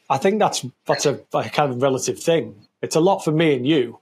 [0.09, 2.67] I think that's that's a, a kind of relative thing.
[2.81, 3.99] It's a lot for me and you.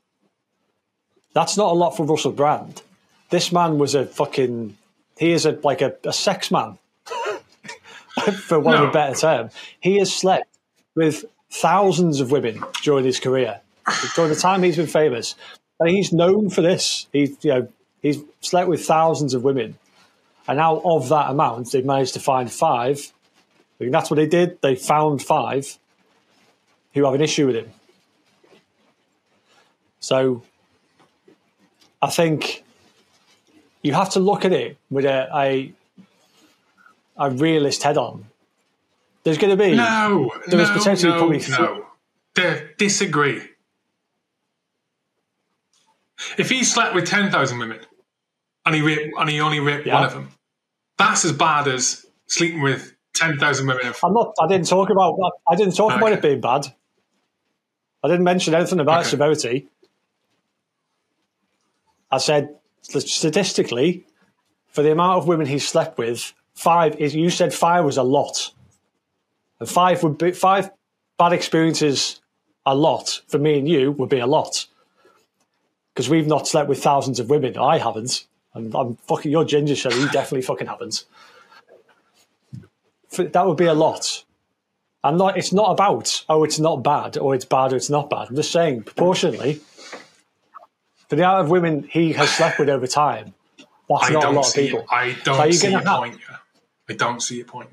[1.32, 2.82] That's not a lot for Russell Brand.
[3.30, 4.76] This man was a fucking.
[5.18, 6.78] He is a like a, a sex man.
[8.46, 8.84] for one no.
[8.84, 10.48] of a better term, he has slept
[10.94, 13.60] with thousands of women during his career.
[14.14, 15.34] during the time he's been famous,
[15.78, 17.06] and he's known for this.
[17.12, 17.68] He's you know
[18.02, 19.76] he's slept with thousands of women,
[20.48, 23.12] and out of that amount, they've managed to find five.
[23.80, 24.60] I mean, that's what they did.
[24.60, 25.78] They found five
[26.92, 27.70] who have an issue with him.
[29.98, 30.42] So,
[32.00, 32.62] I think
[33.82, 35.72] you have to look at it with a a,
[37.16, 38.26] a realist head on.
[39.22, 41.86] There's going to be No, There no, potentially no, probably th- no.
[42.34, 43.42] They disagree.
[46.38, 47.80] If he slept with ten thousand women
[48.66, 49.94] and he raped, and he only raped Yeah.
[49.94, 50.28] one of them,
[50.98, 53.92] that's as bad as sleeping with ten thousand women.
[54.02, 54.34] I'm not.
[54.40, 55.18] I didn't talk about.
[55.48, 56.66] I didn't talk about it being bad.
[58.02, 59.08] I didn't mention anything about Okay.
[59.10, 59.68] severity.
[62.10, 64.06] I said statistically,
[64.68, 67.14] for the amount of women he slept with, five is.
[67.14, 68.50] You said five was a lot,
[69.60, 70.70] and five would be five
[71.18, 72.20] bad experiences.
[72.66, 74.66] A lot for me and you would be a lot
[75.92, 77.58] because we've not slept with thousands of women.
[77.58, 78.24] I haven't.
[78.54, 79.30] I'm, I'm fucking.
[79.30, 81.04] You're ginger, so you definitely fucking haven't
[83.16, 84.24] that would be a lot.
[85.02, 88.08] And not, it's not about oh, it's not bad or it's bad or it's not
[88.08, 88.28] bad.
[88.28, 89.60] I'm just saying proportionally,
[91.08, 93.34] for the amount of women he has slept with over time,
[93.88, 94.86] that's I not a lot of people.
[94.90, 96.18] I don't you're see gonna your have- point.
[96.88, 96.94] Yeah.
[96.94, 97.70] I don't see a point.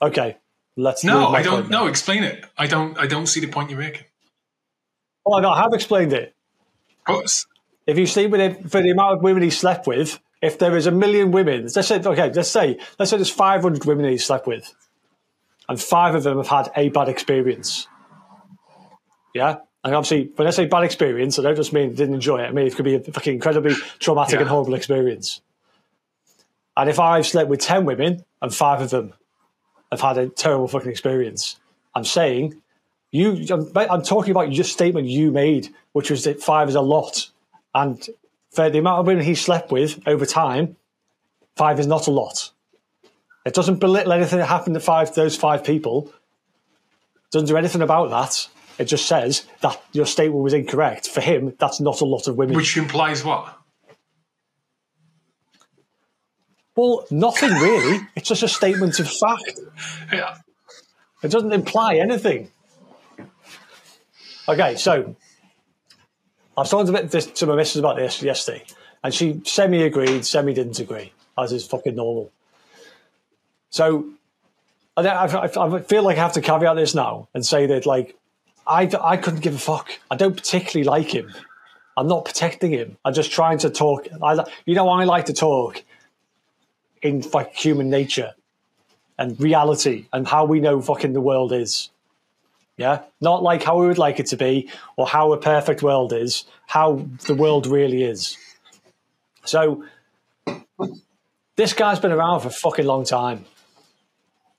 [0.00, 0.36] Okay,
[0.76, 1.04] let's.
[1.04, 1.70] No, I don't.
[1.70, 2.44] No, explain it.
[2.58, 2.98] I don't.
[2.98, 4.04] I don't see the point you're making.
[5.24, 6.34] Oh, no, I have explained it.
[7.86, 10.76] If you sleep with him for the amount of women he slept with, if there
[10.76, 14.18] is a million women, let's say okay, let's say let's say there's 500 women he
[14.18, 14.72] slept with,
[15.68, 17.86] and five of them have had a bad experience.
[19.34, 22.46] Yeah, and obviously when I say bad experience, I don't just mean didn't enjoy it.
[22.46, 25.40] I mean it could be a fucking incredibly traumatic and horrible experience.
[26.76, 29.12] And if I've slept with 10 women and five of them
[29.90, 31.60] have had a terrible fucking experience,
[31.94, 32.62] I'm saying
[33.10, 33.46] you.
[33.76, 37.28] I'm, talking about your statement you made, which was that five is a lot,
[37.74, 38.04] and
[38.50, 40.76] for the amount of women he slept with over time,
[41.56, 42.50] five is not a lot.
[43.44, 46.12] It doesn't belittle anything that happened to five those five people.
[47.30, 48.48] Doesn't do anything about that.
[48.78, 51.08] It just says that your statement was incorrect.
[51.08, 52.56] For him, that's not a lot of women.
[52.56, 53.58] which implies what?
[56.74, 58.00] Well, nothing really.
[58.16, 59.60] It's just a statement of fact.
[60.12, 60.36] Yeah.
[61.22, 62.50] It doesn't imply anything.
[64.48, 65.14] Okay, so
[66.56, 68.64] I was talking to, this, to my missus about this yesterday,
[69.02, 72.30] and she semi agreed, semi didn't agree, as is fucking normal.
[73.70, 74.10] So
[74.96, 78.16] I, I, I feel like I have to caveat this now and say that, like,
[78.66, 79.90] I, I couldn't give a fuck.
[80.10, 81.32] I don't particularly like him.
[81.96, 82.96] I'm not protecting him.
[83.04, 84.08] I'm just trying to talk.
[84.22, 85.82] I, you know, I like to talk
[87.02, 88.34] in like human nature
[89.18, 91.90] and reality and how we know fucking the world is.
[92.76, 96.12] Yeah, not like how we would like it to be or how a perfect world
[96.12, 98.38] is, how the world really is.
[99.44, 99.84] So,
[101.56, 103.44] this guy's been around for a fucking long time.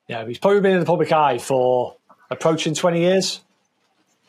[0.07, 1.95] Yeah, he's probably been in the public eye for
[2.29, 3.39] approaching 20 years,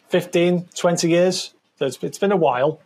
[0.09, 1.53] 15, 20 years.
[1.79, 2.81] So it's, it's been a while.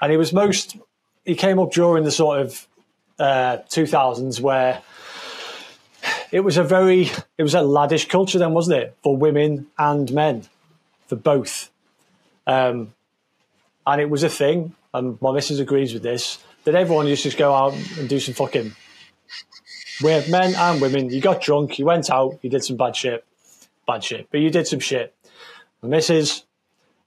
[0.00, 0.76] And he was most,
[1.24, 2.67] he came up during the sort of
[3.18, 4.82] uh, 2000s where
[6.30, 10.12] it was a very it was a laddish culture then wasn't it for women and
[10.12, 10.44] men
[11.06, 11.70] for both.
[12.46, 12.94] Um,
[13.86, 17.28] and it was a thing and my missus agrees with this that everyone used to
[17.28, 18.74] just go out and do some fucking
[20.00, 21.10] where men and women.
[21.10, 23.24] You got drunk you went out you did some bad shit
[23.86, 25.14] bad shit but you did some shit.
[25.82, 26.44] My missus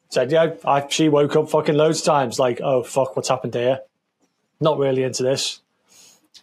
[0.10, 3.54] said yeah I, she woke up fucking loads of times like oh fuck what's happened
[3.54, 3.80] here?
[4.60, 5.61] Not really into this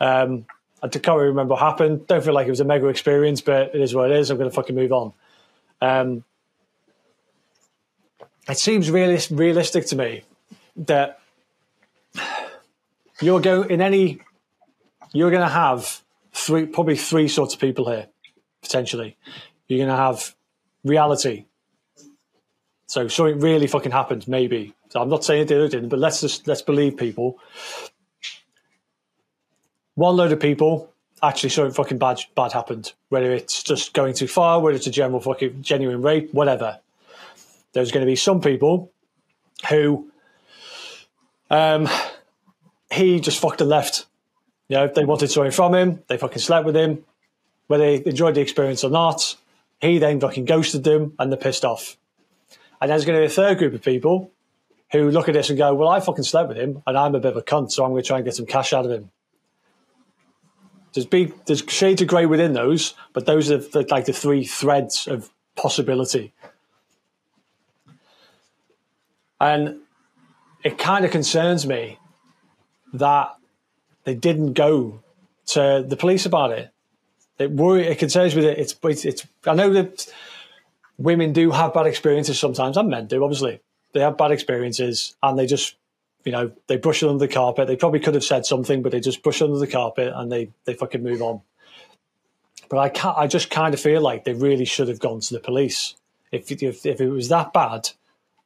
[0.00, 0.46] um,
[0.82, 2.06] I can't really remember what happened.
[2.06, 4.30] Don't feel like it was a mega experience, but it is what it is.
[4.30, 5.12] I'm going to fucking move on.
[5.80, 6.24] Um,
[8.48, 10.22] it seems realis- realistic to me
[10.76, 11.20] that
[13.20, 14.20] you're going in any.
[15.12, 18.06] You're going to have three, probably three sorts of people here,
[18.62, 19.16] potentially.
[19.66, 20.34] You're going to have
[20.84, 21.46] reality.
[22.86, 24.74] So something really fucking happened, maybe.
[24.90, 27.38] So I'm not saying it did or didn't, but let's just let's believe people
[29.98, 30.92] one load of people
[31.24, 32.92] actually something fucking bad bad happened.
[33.08, 36.78] Whether it's just going too far, whether it's a general fucking genuine rape, whatever.
[37.72, 38.92] There's going to be some people
[39.68, 40.08] who
[41.50, 41.88] um
[42.92, 44.06] he just fucked and left.
[44.68, 47.04] You know, they wanted something from him, they fucking slept with him,
[47.66, 49.34] whether they enjoyed the experience or not,
[49.80, 51.96] he then fucking ghosted them and they're pissed off.
[52.80, 54.30] And there's going to be a third group of people
[54.92, 57.20] who look at this and go, Well, I fucking slept with him and I'm a
[57.20, 58.92] bit of a cunt, so I'm going to try and get some cash out of
[58.92, 59.10] him.
[60.94, 64.44] There's big, there's shades of grey within those, but those are the, like the three
[64.44, 66.32] threads of possibility.
[69.40, 69.80] And
[70.64, 71.98] it kind of concerns me
[72.92, 73.36] that
[74.04, 75.00] they didn't go
[75.46, 76.70] to the police about it.
[77.38, 80.12] It worry, it concerns me that it's, it's, it's I know that
[80.96, 83.60] women do have bad experiences sometimes, and men do, obviously.
[83.92, 85.76] They have bad experiences and they just,
[86.28, 87.68] you know, they brush it under the carpet.
[87.68, 90.30] They probably could have said something, but they just brush it under the carpet and
[90.30, 91.40] they they fucking move on.
[92.68, 93.16] But I can't.
[93.16, 95.94] I just kind of feel like they really should have gone to the police.
[96.30, 97.88] If if, if it was that bad,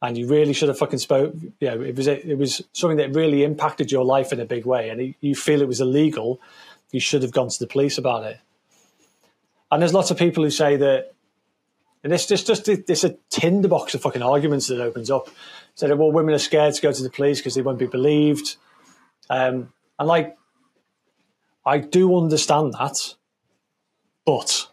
[0.01, 1.35] and you really should have fucking spoke.
[1.59, 4.65] You know, it was it was something that really impacted your life in a big
[4.65, 6.41] way, and you feel it was illegal.
[6.93, 8.39] You should have gone to the police about it.
[9.73, 11.15] And there's lots of people who say that,
[12.05, 15.29] and it's just just it's a tinderbox of fucking arguments that opens up.
[15.81, 18.57] That well, women are scared to go to the police because they won't be believed.
[19.29, 20.37] Um, and like,
[21.65, 23.15] I do understand that,
[24.25, 24.69] but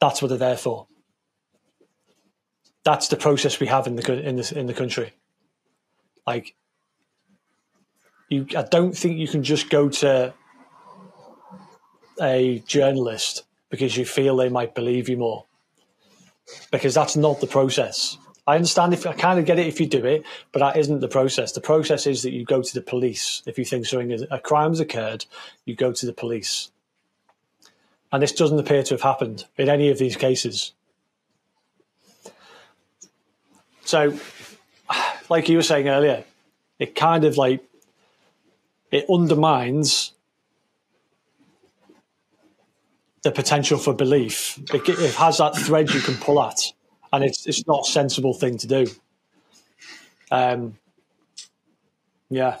[0.00, 0.86] that's what they're there for.
[2.84, 5.12] That's the process we have in the in the in the country.
[6.26, 6.54] Like,
[8.28, 10.32] you, I don't think you can just go to
[12.20, 15.46] a journalist because you feel they might believe you more.
[16.70, 18.18] Because that's not the process.
[18.52, 21.00] I understand if I kind of get it if you do it, but that isn't
[21.00, 21.52] the process.
[21.52, 23.42] The process is that you go to the police.
[23.46, 25.24] If you think something a crime has occurred,
[25.64, 26.70] you go to the police.
[28.12, 30.74] And this doesn't appear to have happened in any of these cases.
[33.86, 34.18] So,
[35.30, 36.24] like you were saying earlier,
[36.78, 37.64] it kind of like
[38.90, 40.12] it undermines
[43.22, 44.58] the potential for belief.
[44.74, 46.60] It, it, has that thread you can pull at,
[47.12, 48.86] and it's it's not a sensible thing to do.
[50.30, 50.78] Um,
[52.30, 52.58] yeah.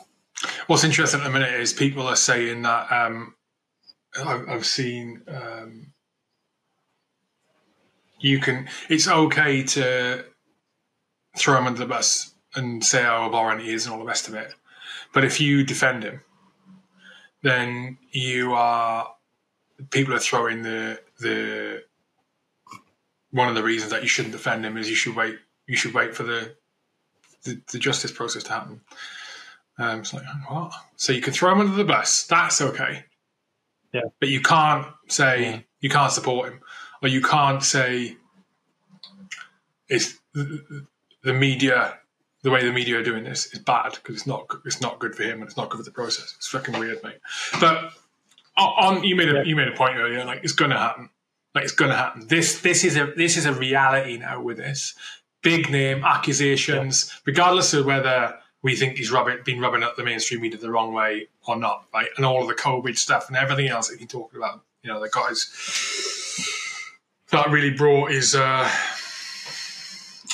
[0.66, 3.34] What's interesting at the minute is people are saying that um,
[4.18, 5.92] I've, I've, seen um,
[8.20, 8.68] you can.
[8.88, 10.24] It's okay to
[11.36, 14.28] throw him under the bus and say how abhorrent he is and all the rest
[14.28, 14.54] of it,
[15.14, 16.20] but if you defend him,
[17.42, 19.14] then you are
[19.90, 21.82] people are throwing the the
[23.32, 25.94] one of the reasons that you shouldn't defend him is you should wait you should
[25.94, 26.54] wait for the
[27.44, 28.80] the, the justice process to happen.
[29.78, 30.72] Um, it's like what?
[30.96, 32.24] So you can throw him under the bus.
[32.26, 33.04] That's okay.
[33.92, 34.02] Yeah.
[34.20, 35.60] But you can't say yeah.
[35.80, 36.60] you can't support him,
[37.02, 38.16] or you can't say
[39.88, 40.86] it's the,
[41.22, 41.98] the media.
[42.42, 45.14] The way the media are doing this is bad because it's not it's not good
[45.14, 46.34] for him and it's not good for the process.
[46.36, 47.18] It's fucking weird, mate.
[47.60, 47.92] But
[48.56, 49.42] on you made a yeah.
[49.42, 51.08] you made a point earlier, like it's going to happen.
[51.54, 52.26] Like it's going to happen.
[52.28, 54.94] This this is a this is a reality now with this
[55.42, 57.20] big name accusations, yeah.
[57.26, 60.94] regardless of whether we think he's rubbing, been rubbing up the mainstream media the wrong
[60.94, 62.08] way or not, right?
[62.16, 65.00] And all of the COVID stuff and everything else that he talked about, you know,
[65.00, 65.50] the guys
[67.30, 68.70] that really brought his uh,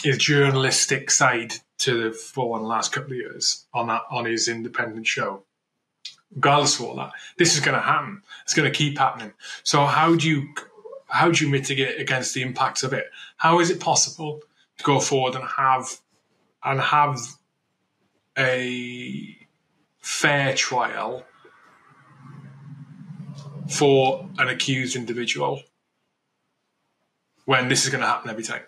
[0.04, 4.24] his journalistic side to the fore in the last couple of years on that on
[4.24, 5.42] his independent show
[6.34, 8.22] regardless of all that, this is going to happen.
[8.44, 9.32] It's going to keep happening.
[9.62, 10.48] So how do you
[11.08, 13.06] how do you mitigate against the impacts of it?
[13.36, 14.40] How is it possible
[14.78, 16.00] to go forward and have
[16.64, 17.18] and have
[18.36, 19.36] a
[20.00, 21.24] fair trial
[23.68, 25.62] for an accused individual
[27.44, 28.62] when this is going to happen every time?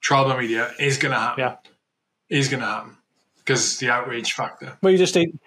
[0.00, 1.40] Trial by media is going to happen.
[1.40, 1.56] Yeah.
[2.28, 2.96] Is going to happen
[3.38, 4.78] because the outrage factor.
[4.82, 5.38] Well, you just need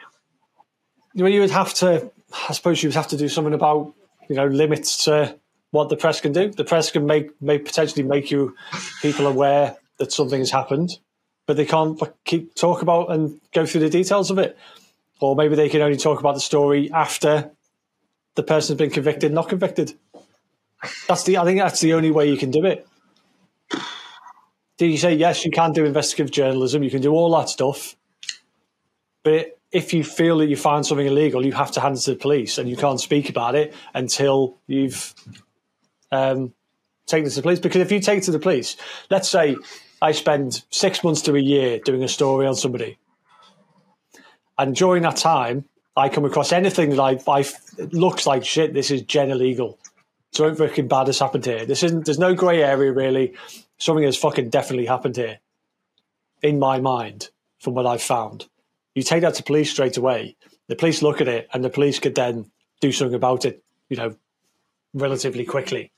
[1.15, 2.11] well, you would have to,
[2.47, 3.93] I suppose, you would have to do something about
[4.29, 5.37] you know limits to
[5.71, 6.51] what the press can do.
[6.51, 8.55] The press can make may potentially make you
[9.01, 10.97] people aware that something has happened,
[11.45, 14.57] but they can't keep talk about and go through the details of it.
[15.19, 17.51] Or maybe they can only talk about the story after
[18.35, 19.93] the person's been convicted, not convicted.
[21.07, 22.87] That's the I think that's the only way you can do it.
[24.77, 25.43] Do you say yes?
[25.43, 26.83] You can do investigative journalism.
[26.83, 27.95] You can do all that stuff,
[29.23, 32.11] but if you feel that you find something illegal, you have to hand it to
[32.11, 35.13] the police, and you can't speak about it until you've
[36.11, 36.53] um,
[37.05, 37.59] taken it to the police.
[37.59, 38.77] Because if you take it to the police,
[39.09, 39.57] let's say
[40.01, 42.97] I spend six months to a year doing a story on somebody,
[44.57, 47.45] and during that time, I come across anything that I, I
[47.91, 48.73] looks like shit.
[48.73, 49.79] This is gen illegal.
[50.31, 51.65] Something fucking bad has happened here.
[51.65, 52.05] This isn't.
[52.05, 53.33] There's no grey area really.
[53.79, 55.39] Something has fucking definitely happened here,
[56.41, 58.47] in my mind, from what I've found
[58.97, 60.35] you take that to police straight away.
[60.69, 62.49] The police look at it, and the police could then
[62.81, 63.63] do something about it.
[63.89, 64.15] You know,
[64.91, 65.91] relatively quickly.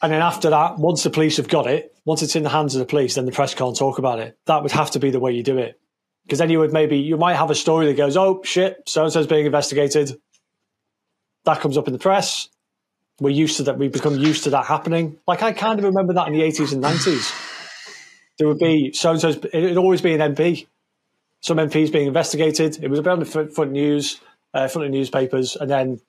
[0.00, 2.76] And then after that, once the police have got it, once it's in the hands
[2.76, 4.38] of the police, then the press can't talk about it.
[4.46, 5.80] That would have to be the way you do it.
[6.22, 9.02] Because then you would maybe, you might have a story that goes, oh shit, so
[9.02, 10.20] and so's being investigated.
[11.44, 12.48] That comes up in the press.
[13.18, 13.78] We're used to that.
[13.78, 15.18] We've become used to that happening.
[15.26, 17.45] Like I kind of remember that in the 80s and 90s
[18.38, 19.28] there would be so and so.
[19.30, 20.66] It'd always be an MP.
[21.40, 22.82] Some MPs being investigated.
[22.82, 24.20] It was about the front news,
[24.54, 26.00] uh, front of newspapers, and then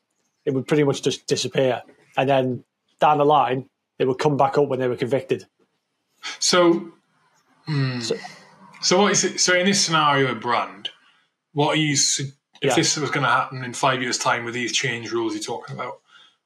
[0.45, 1.81] it would pretty much just disappear.
[2.15, 2.63] And then
[2.99, 3.69] down the line,
[3.99, 5.45] it would come back up when they were convicted.
[6.39, 6.91] So
[8.81, 9.39] So what is it?
[9.39, 10.89] So in this scenario Brand,
[11.53, 11.93] what are you?
[11.93, 12.75] If Yeah.
[12.75, 15.75] this was going to happen in five years' time with these change rules you're talking
[15.75, 15.99] about,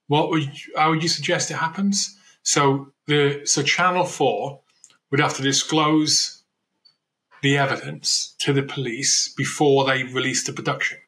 [0.08, 2.18] what would you, how would you suggest it happens?
[2.44, 4.60] So the so Channel Four
[5.12, 6.44] would have to disclose
[7.42, 11.00] the evidence to the police before they release the production.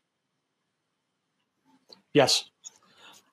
[2.14, 2.46] Yes.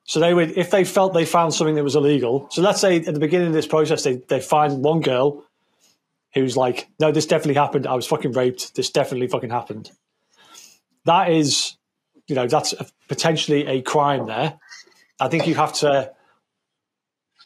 [0.05, 2.49] So they would, if they felt they found something that was illegal.
[2.51, 5.45] So let's say at the beginning of this process, they they find one girl
[6.35, 7.87] who's like, "No, this definitely happened.
[7.87, 8.75] I was fucking raped.
[8.75, 9.93] This definitely fucking happened."
[11.05, 11.77] That is,
[12.27, 14.27] you know, that's a, potentially a crime.
[14.27, 14.59] There,
[15.21, 16.13] I think you have to.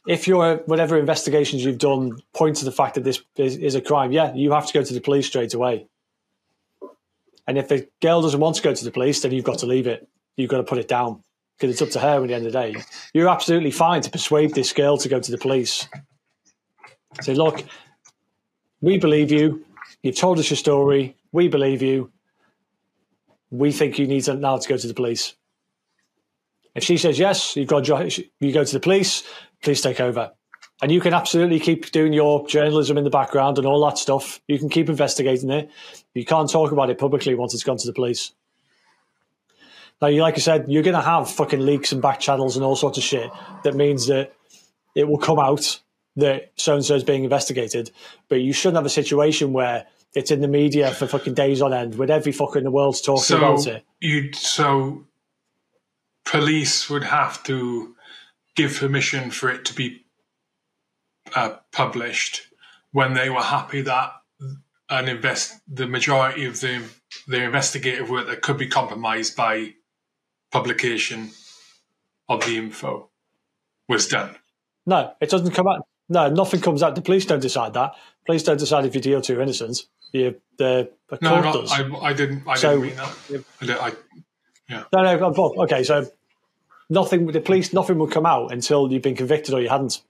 [0.06, 3.80] If your whatever investigations you've done point to the fact that this is, is a
[3.80, 5.86] crime, yeah, you have to go to the police straight away.
[7.46, 9.66] And if the girl doesn't want to go to the police, then you've got to
[9.66, 10.08] leave it.
[10.36, 11.22] You've got to put it down
[11.56, 12.74] because it's up to her at the end of the day.
[13.12, 15.88] You're absolutely fine to persuade this girl to go to the police.
[17.20, 17.64] Say, look,
[18.80, 19.64] we believe you.
[20.02, 21.16] You've told us your story.
[21.32, 22.10] We believe you.
[23.50, 25.34] We think you need to now to go to the police.
[26.74, 29.22] If she says yes, you've got you go to the police.
[29.64, 30.30] Police take over,
[30.82, 34.40] and you can absolutely keep doing your journalism in the background and all that stuff.
[34.46, 35.70] You can keep investigating it.
[36.14, 38.32] You can't talk about it publicly once it's gone to the police.
[40.02, 42.64] Now, you like I said, you're going to have fucking leaks and back channels and
[42.64, 43.30] all sorts of shit.
[43.62, 44.34] That means that
[44.94, 45.80] it will come out
[46.16, 47.90] that so and so is being investigated.
[48.28, 51.72] But you shouldn't have a situation where it's in the media for fucking days on
[51.72, 53.84] end, with every fucker in the world's talking So about it.
[54.00, 55.06] you so
[56.24, 57.94] police would have to
[58.54, 60.04] give permission for it to be
[61.34, 62.42] uh, published
[62.92, 64.12] when they were happy that
[64.90, 66.82] an invest the majority of the
[67.26, 69.72] their investigative work that could be compromised by
[70.52, 71.30] publication
[72.28, 73.08] of the info
[73.88, 74.36] was done.
[74.86, 75.86] No, it doesn't come out.
[76.08, 76.94] No, nothing comes out.
[76.94, 77.94] The police don't decide that.
[78.26, 79.78] Police don't decide if you're guilty or innocent.
[80.12, 81.72] You, the, the No, court no, does.
[81.72, 82.42] I, I didn't.
[82.46, 83.44] I So- didn't mean that.
[83.60, 83.76] I, did-
[84.70, 86.06] I, No, no, Okay, so
[86.94, 87.26] nothing.
[87.26, 90.00] With the police, nothing will come out until you've been convicted or you hadn't.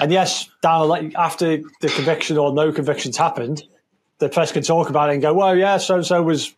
[0.00, 3.62] And yes, down after the conviction or no convictions happened,
[4.18, 6.54] the press can talk about it and go, "Well, yeah, so and so was."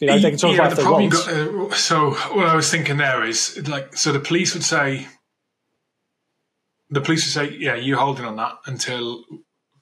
[0.00, 1.72] You know, they can talk yeah, about the it if they problem got.
[1.72, 5.08] Uh, so what I was thinking there is like, so the police would say,
[6.88, 9.24] the police would say, yeah, you're holding on that until.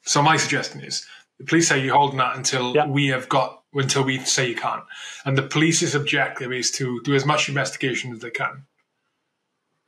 [0.06, 1.04] So my suggestion is,
[1.38, 2.86] the police say you're holding that until Yeah.
[2.86, 4.84] we have got until we say you can't,
[5.24, 8.64] and the police's objective is to do as much investigation as they can,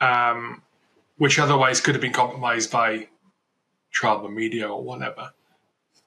[0.01, 0.62] um,
[1.16, 3.09] which otherwise could have been compromised by
[3.91, 5.32] tribal media or whatever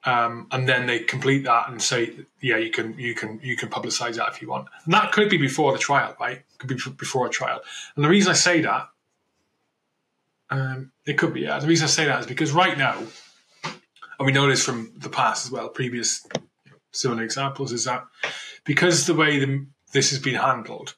[0.04, 3.70] um, and then they complete that and say, yeah, you can you can you can
[3.70, 4.68] publicize that if you want.
[4.86, 6.42] And that could be before the trial, right?
[6.58, 7.62] Could be before a trial.
[7.96, 8.90] And the reason I say that,
[10.50, 11.42] um, it could be.
[11.42, 12.98] Yeah, the reason I say that is because right now,
[13.64, 16.26] and we know this from the past as well, previous
[16.92, 18.06] similar examples, is that
[18.64, 20.96] because the way the, this has been handled,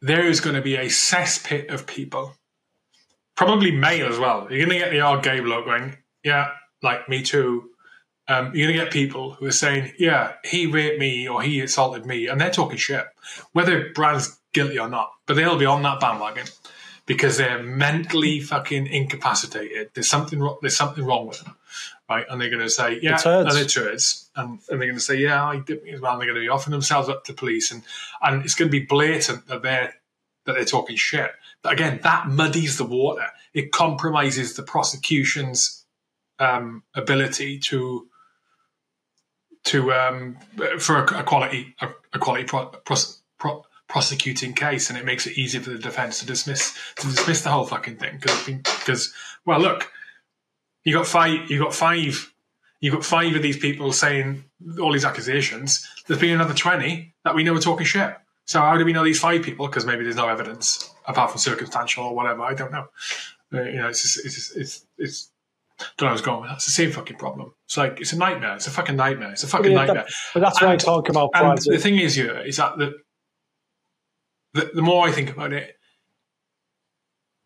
[0.00, 2.34] there is going to be a cesspit of people,
[3.34, 4.46] probably male as well.
[4.50, 6.52] You're going to get the odd gay bloke going, yeah,
[6.82, 7.70] like me too.
[8.28, 11.60] Um, you're going to get people who are saying, yeah, he raped me or he
[11.60, 13.04] assaulted me, and they're talking shit,
[13.52, 15.10] whether Brand's guilty or not.
[15.26, 16.46] But they'll be on that bandwagon
[17.06, 19.90] because they're mentally fucking incapacitated.
[19.94, 20.48] There's something.
[20.60, 21.56] There's something wrong with them,
[22.10, 22.26] right?
[22.28, 23.48] And they're going to say, yeah, turds.
[23.48, 26.12] and they're turds, and, and they're going to say, yeah, I did as well.
[26.12, 27.82] And they're going to be offering themselves up to police, and
[28.20, 29.94] and it's going to be blatant that they're
[30.44, 31.30] that they're talking shit.
[31.62, 33.26] But again, that muddies the water.
[33.54, 35.86] It compromises the prosecution's
[36.38, 38.08] um, ability to
[39.64, 40.36] to um,
[40.78, 45.26] for a, a quality a, a quality pro, pros, pro, prosecuting case, and it makes
[45.26, 49.14] it easier for the defence to dismiss to dismiss the whole fucking thing because because
[49.44, 49.92] well, look,
[50.84, 52.32] you got five you got five
[52.80, 54.44] you got five of these people saying
[54.80, 55.86] all these accusations.
[56.06, 58.14] There's been another twenty that we know are talking shit.
[58.46, 59.66] So how do we know these five people?
[59.66, 62.42] Because maybe there's no evidence apart from circumstantial or whatever.
[62.42, 62.86] I don't know.
[63.52, 65.30] Uh, you know, it's just, it's just, it's it's.
[65.96, 66.56] Don't know where I was going with that.
[66.56, 67.54] It's the same fucking problem.
[67.64, 68.54] It's like it's a nightmare.
[68.56, 69.32] It's a fucking nightmare.
[69.32, 70.06] It's a fucking Yeah, that- nightmare.
[70.34, 71.30] But that's why I talk about.
[71.34, 72.98] And the thing is, here is that the,
[74.52, 75.76] the the more I think about it,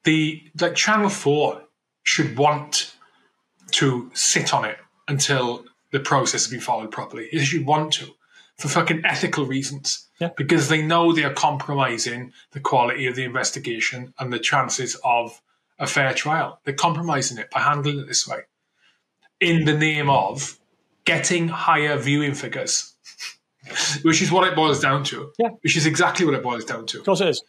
[0.05, 1.63] the like Channel Four
[2.03, 2.94] should want
[3.75, 7.29] to sit on it until the process has been followed properly.
[7.33, 8.07] They you want to,
[8.59, 10.31] for fucking ethical reasons, Yeah.
[10.37, 15.41] because they know they are compromising the quality of the investigation and the chances of
[15.79, 16.61] a fair trial.
[16.65, 18.41] They're compromising it by handling it this way,
[19.41, 20.59] in the name of
[21.05, 22.93] getting higher viewing figures
[24.03, 25.33] which is what it boils down to.
[25.39, 25.49] Yeah.
[25.63, 26.99] Which is exactly what it boils down to.
[27.01, 27.43] Of course it is.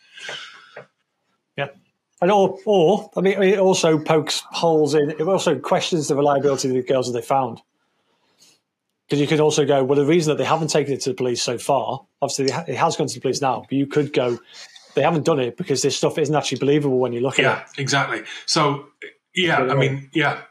[1.58, 1.68] Yeah.
[2.26, 5.12] And or, or I mean, it also pokes holes in.
[5.12, 7.62] It also questions the reliability of the girls that they found.
[9.06, 11.16] Because you could also go, well, the reason that they haven't taken it to the
[11.16, 14.40] police so far, obviously it has gone to the police now, but you could go,
[14.96, 17.58] they haven't done it because this stuff isn't actually believable when you look yeah, at
[17.58, 17.68] it.
[17.78, 18.24] Yeah, exactly.
[18.48, 18.88] So,
[19.36, 20.42] yeah, I mean, yeah.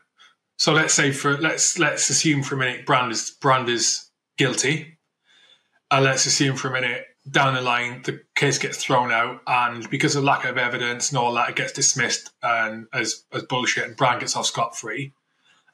[0.56, 4.08] So let's say for let's let's assume for a minute Brand is Brand is
[4.38, 4.96] guilty,
[5.90, 9.88] and let's assume for a minute down the line the case gets thrown out, and
[9.88, 13.84] because of lack of evidence and all that, it gets dismissed and as as bullshit,
[13.84, 15.12] and Brand gets off scot free,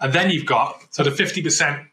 [0.01, 1.89] and then you've got sort of fifty percent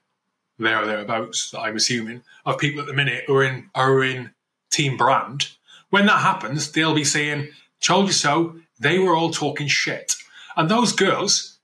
[0.59, 4.31] there or thereabouts, I'm assuming, of people at the minute who are in are in
[4.69, 5.49] Team Brand.
[5.89, 7.49] When that happens, they'll be saying,
[7.81, 10.13] "Told you so." They were all talking shit,
[10.55, 11.57] and those girls,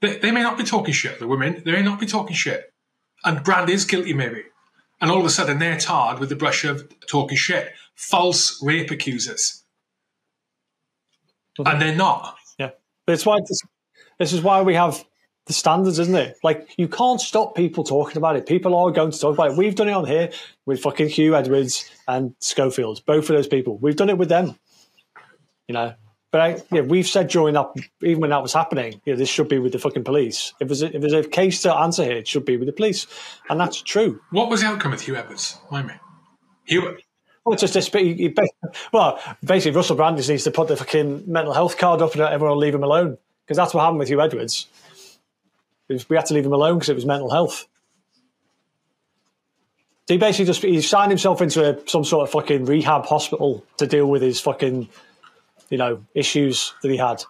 [0.00, 1.18] they, they may not be talking shit.
[1.18, 2.72] The women, they may not be talking shit,
[3.24, 4.44] and Brand is guilty, maybe.
[5.04, 8.90] And all of a sudden, they're tarred with the brush of talking shit, false rape
[8.90, 9.62] accusers,
[11.58, 12.38] and they're not.
[12.58, 12.70] Yeah,
[13.04, 13.60] but it's why this,
[14.18, 15.04] this is why we have
[15.44, 16.38] the standards, isn't it?
[16.42, 18.46] Like you can't stop people talking about it.
[18.46, 19.58] People are going to talk about it.
[19.58, 20.30] We've done it on here
[20.64, 23.76] with fucking Huw Edwards and Schofield, both of those people.
[23.76, 24.58] We've done it with them.
[25.68, 25.92] You know,
[26.34, 27.70] but I, yeah, we've said during that,
[28.02, 30.52] even when that was happening, you know, this should be with the fucking police.
[30.58, 32.72] If there's a, if there's a case to answer here, it should be with the
[32.72, 33.06] police,
[33.48, 34.20] and that's true.
[34.30, 35.58] What was the outcome with Huw Edwards?
[35.70, 35.94] Mind me,
[36.68, 36.98] Huw.
[37.44, 37.90] Well, it's just this.
[38.92, 42.22] Well, basically, Russell Brand just needs to put the fucking mental health card up and
[42.22, 44.66] everyone will leave him alone because that's what happened with Huw Edwards
[45.88, 47.66] was, we had to leave him alone because it was mental health.
[50.06, 53.64] So he basically just he signed himself into a, some sort of fucking rehab hospital
[53.78, 54.88] to deal with his fucking,
[55.74, 57.24] you know, issues that he had.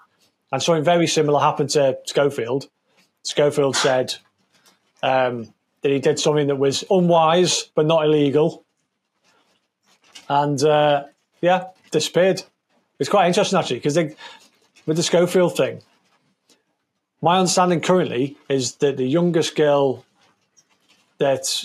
[0.52, 2.68] And something very similar happened to Schofield.
[3.22, 4.16] Schofield said
[5.02, 8.62] um, that he did something that was unwise but not illegal.
[10.28, 11.04] And uh,
[11.40, 12.42] yeah, disappeared.
[12.98, 15.80] It's quite interesting actually because with the Schofield thing,
[17.22, 20.04] my understanding currently is that the youngest girl
[21.16, 21.64] that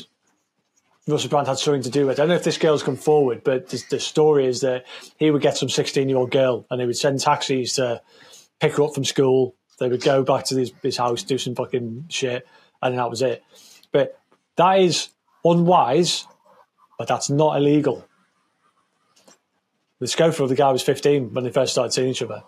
[1.12, 2.20] Russell Brand had something to do with.
[2.20, 4.86] I don't know if this girl's come forward, but the, the story is that
[5.18, 8.01] he would get some 16 year old girl and he would send taxis to
[8.60, 9.55] pick her up from school.
[9.80, 12.47] They would go back to his, his house, do some fucking shit,
[12.82, 13.43] and that was it.
[13.91, 14.20] But
[14.57, 15.10] that is
[15.43, 16.28] unwise,
[16.97, 18.05] but that's not illegal.
[19.99, 22.43] The Schofield, the guy was 15 when they first started seeing each other.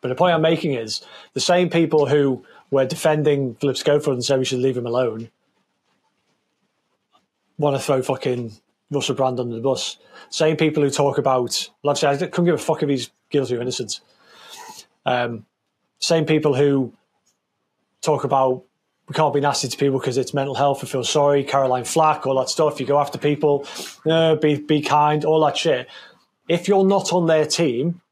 [0.00, 1.04] But the point I'm making is
[1.34, 5.30] the same people who were defending Philip Schofield and said we should leave him alone
[7.60, 8.52] want to throw fucking
[8.90, 9.98] Russell Brand under the bus.
[10.30, 13.10] Same people who talk about, like I said, I couldn't give a fuck if he's
[13.30, 14.00] guilty or innocent.
[15.06, 15.46] Um,
[15.98, 16.92] same people who
[18.00, 18.64] talk about
[19.08, 20.82] we can't be nasty to people because it's mental health.
[20.82, 21.42] We feel sorry.
[21.42, 22.78] Caroline Flack, all that stuff.
[22.78, 23.66] You go after people,
[24.06, 25.88] uh, be be kind, all that shit.
[26.48, 28.02] If you're not on their team,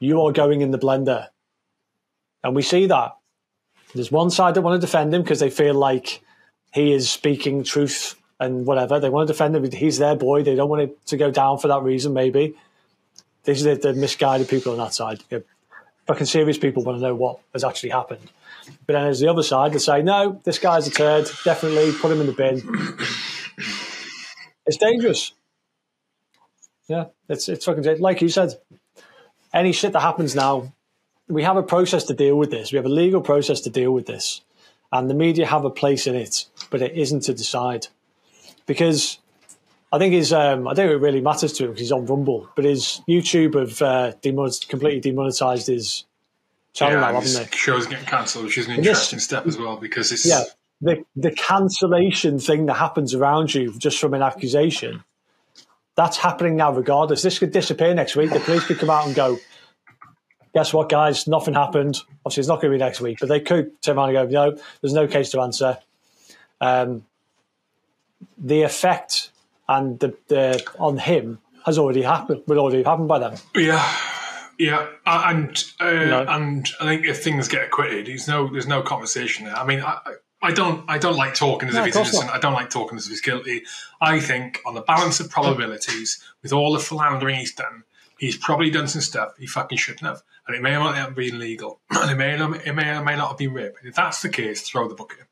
[0.00, 1.28] you are going in the blender.
[2.42, 3.12] And we see that.
[3.94, 6.22] There's one side that want to defend him because they feel like
[6.72, 9.00] he is speaking truth and whatever.
[9.00, 9.70] They want to defend him.
[9.70, 10.42] He's their boy.
[10.42, 12.54] They don't want it to go down for that reason, maybe.
[13.44, 15.22] These are the, the misguided people on that side.
[16.06, 18.30] Fucking serious people want to know what has actually happened.
[18.86, 21.30] But then there's the other side that say, no, this guy's a turd.
[21.44, 22.62] Definitely put him in the bin.
[24.66, 25.32] it's dangerous.
[26.88, 28.58] Yeah, it's it's fucking like you said.
[29.52, 30.72] Any shit that happens now,
[31.28, 32.72] we have a process to deal with this.
[32.72, 34.40] We have a legal process to deal with this,
[34.90, 37.88] and the media have a place in it, but it isn't to decide
[38.68, 39.18] because
[39.90, 42.06] I think his um, I don't think it really matters to him because he's on
[42.06, 46.04] Rumble, but his YouTube have uh, demonet- completely demonetized his
[46.74, 47.56] channel yeah, now, haven't they?
[47.56, 50.44] Show's getting cancelled, which is an interesting this, step as well because it's yeah
[50.80, 55.02] the the cancellation thing that happens around you just from an accusation.
[55.96, 57.22] That's happening now, regardless.
[57.22, 58.30] This could disappear next week.
[58.30, 59.36] The police could come out and go,
[60.54, 61.26] guess what, guys?
[61.26, 61.98] Nothing happened.
[62.24, 64.50] Obviously, it's not going to be next week, but they could turn around and go,
[64.50, 65.78] no, there's no case to answer.
[66.60, 67.04] Um,
[68.36, 69.30] the effect
[69.68, 72.42] and the, the on him has already happened.
[72.46, 73.36] Will already happened by then.
[73.54, 73.96] Yeah,
[74.58, 76.26] yeah, and uh, no.
[76.28, 79.56] and I think if things get acquitted, there's no there's no conversation there.
[79.56, 79.98] I mean, I,
[80.42, 82.26] I don't I don't like talking as no, if he's innocent.
[82.26, 82.36] Not.
[82.36, 83.64] I don't like talking as if he's guilty.
[84.00, 87.84] I think on the balance of probabilities, with all the philandering he's done,
[88.18, 90.96] he's probably done some stuff he fucking shouldn't have and it may or may not
[90.96, 93.74] have been legal, and it may, it may or may not have been rape.
[93.84, 95.26] If that's the case, throw the book at him.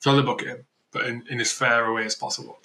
[0.00, 0.66] Throw the book at him,
[0.96, 2.58] but in, in as fair a way as possible.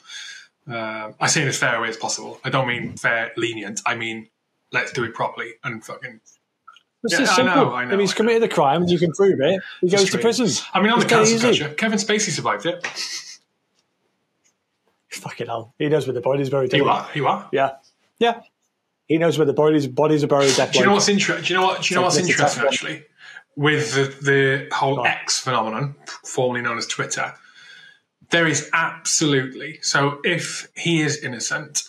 [0.70, 2.40] Uh, I say in as fair a way as possible.
[2.44, 3.82] I don't mean fair, lenient.
[3.86, 4.30] I mean
[4.72, 6.22] let's do it properly and fucking.
[7.04, 7.52] It's yeah, simple.
[7.52, 9.60] I know, I know, if he's committed a crime, and you can prove it.
[9.82, 10.48] He goes to prison.
[10.74, 12.86] I mean, on it's the cancel culture, Kevin Spacey survived it.
[15.10, 16.72] Fucking hell, he knows where the body's buried.
[16.74, 17.10] You are.
[17.14, 17.50] You are.
[17.52, 17.72] Yeah,
[18.20, 18.42] yeah.
[19.08, 20.56] He knows where the bodies bodies are buried.
[20.56, 21.44] Do you know what's interesting?
[21.44, 21.82] Do you know what?
[21.82, 23.06] Do you know what's a tough interesting actually
[23.56, 25.04] with the, the whole Go.
[25.04, 27.34] X phenomenon, formerly known as Twitter?
[28.32, 30.20] There is absolutely so.
[30.24, 31.84] If he is innocent,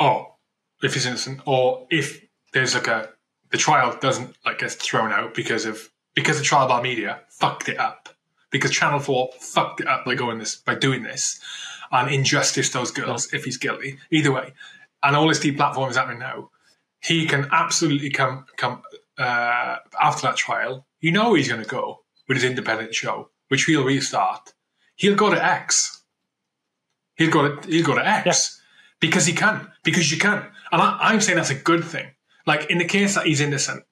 [0.00, 0.34] or
[0.82, 3.10] if he's innocent, or if there's like a
[3.50, 7.68] the trial doesn't like gets thrown out because of because the trial by media fucked
[7.68, 8.08] it up
[8.50, 11.38] because Channel Four fucked it up by going this by doing this
[11.92, 13.98] and injustice those girls if he's guilty.
[14.10, 14.52] Either way,
[15.02, 16.50] and all his deplatforming is happening now.
[17.00, 18.82] He can absolutely come come
[19.18, 20.86] uh, after that trial.
[21.00, 24.53] You know he's going to go with his independent show, which he'll restart.
[24.96, 26.02] He'll go to X.
[27.16, 28.60] He'll go to he'll go to X
[29.00, 32.06] because he can because you can, and I, I'm saying that's a good thing.
[32.46, 33.84] Like in the case that he's innocent,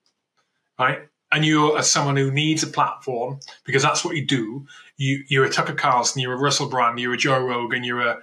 [0.78, 1.08] right?
[1.30, 4.66] And you're as someone who needs a platform because that's what you do.
[4.96, 8.18] You you're a Tucker Carlson, you're a Russell Brand, you're a Joe Rogan, you're a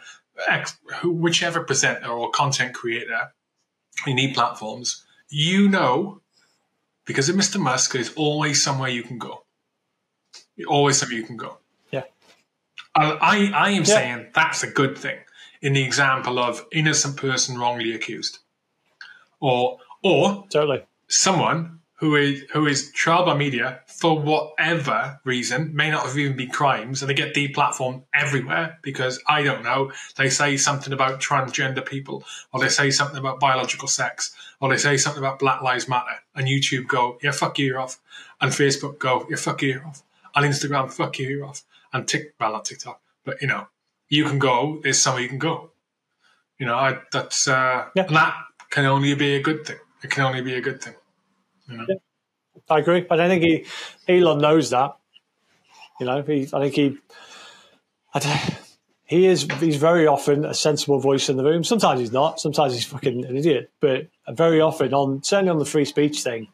[0.48, 3.34] ex, whichever presenter or content creator.
[4.06, 5.06] You need platforms.
[5.30, 6.22] You know,
[7.06, 7.60] because of Mr.
[7.60, 9.44] Musk, there's always somewhere you can go.
[10.68, 11.59] Always somewhere you can go.
[12.98, 13.18] Yeah.
[13.22, 15.18] I I, am saying that's a good thing
[15.62, 18.40] in the example of innocent person wrongly accused,
[19.40, 20.84] or or Totally.
[21.08, 26.36] someone who is who is trialed by media for whatever reason may not have even
[26.38, 31.20] been crimes and they get deplatformed everywhere because I don't know they say something about
[31.20, 32.24] transgender people
[32.54, 36.16] or they say something about biological sex or they say something about Black Lives Matter
[36.36, 38.00] and YouTube go yeah fuck you you're off
[38.40, 40.02] and Facebook go yeah fuck you you're off
[40.36, 41.64] and Instagram fuck you you're off
[41.94, 43.68] and Tik well not TikTok but you know
[44.10, 45.72] you can go there's somewhere you can go
[46.58, 48.06] you know I, that's uh, Yeah.
[48.08, 48.36] and that
[48.70, 50.96] can only be a good thing it can only be a good thing.
[51.68, 51.86] You know?
[51.90, 51.96] yeah,
[52.70, 53.66] I agree, but I think he
[54.08, 54.96] Elon knows that.
[56.00, 56.98] You know, he, I think he,
[58.14, 58.58] I don't-
[59.04, 59.46] he is.
[59.60, 61.64] He's very often a sensible voice in the room.
[61.64, 62.40] Sometimes he's not.
[62.40, 63.72] Sometimes he's fucking an idiot.
[63.82, 66.48] But very often, on certainly on the free speech thing,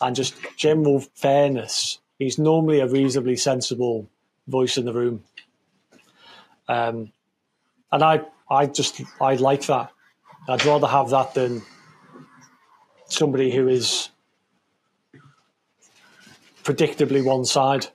[0.00, 4.08] and just general fairness, he's normally a reasonably sensible
[4.46, 5.24] voice in the room.
[6.68, 7.12] Um,
[7.92, 9.90] and I, I just, I like that.
[10.48, 11.62] I'd rather have that than
[13.08, 14.10] somebody who is
[16.64, 17.86] predictably one side.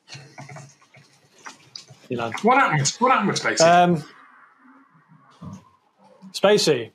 [2.10, 2.88] You know, What happened?
[3.00, 3.62] What happened with Spacey?
[3.62, 4.04] um,
[6.34, 6.92] Spacey.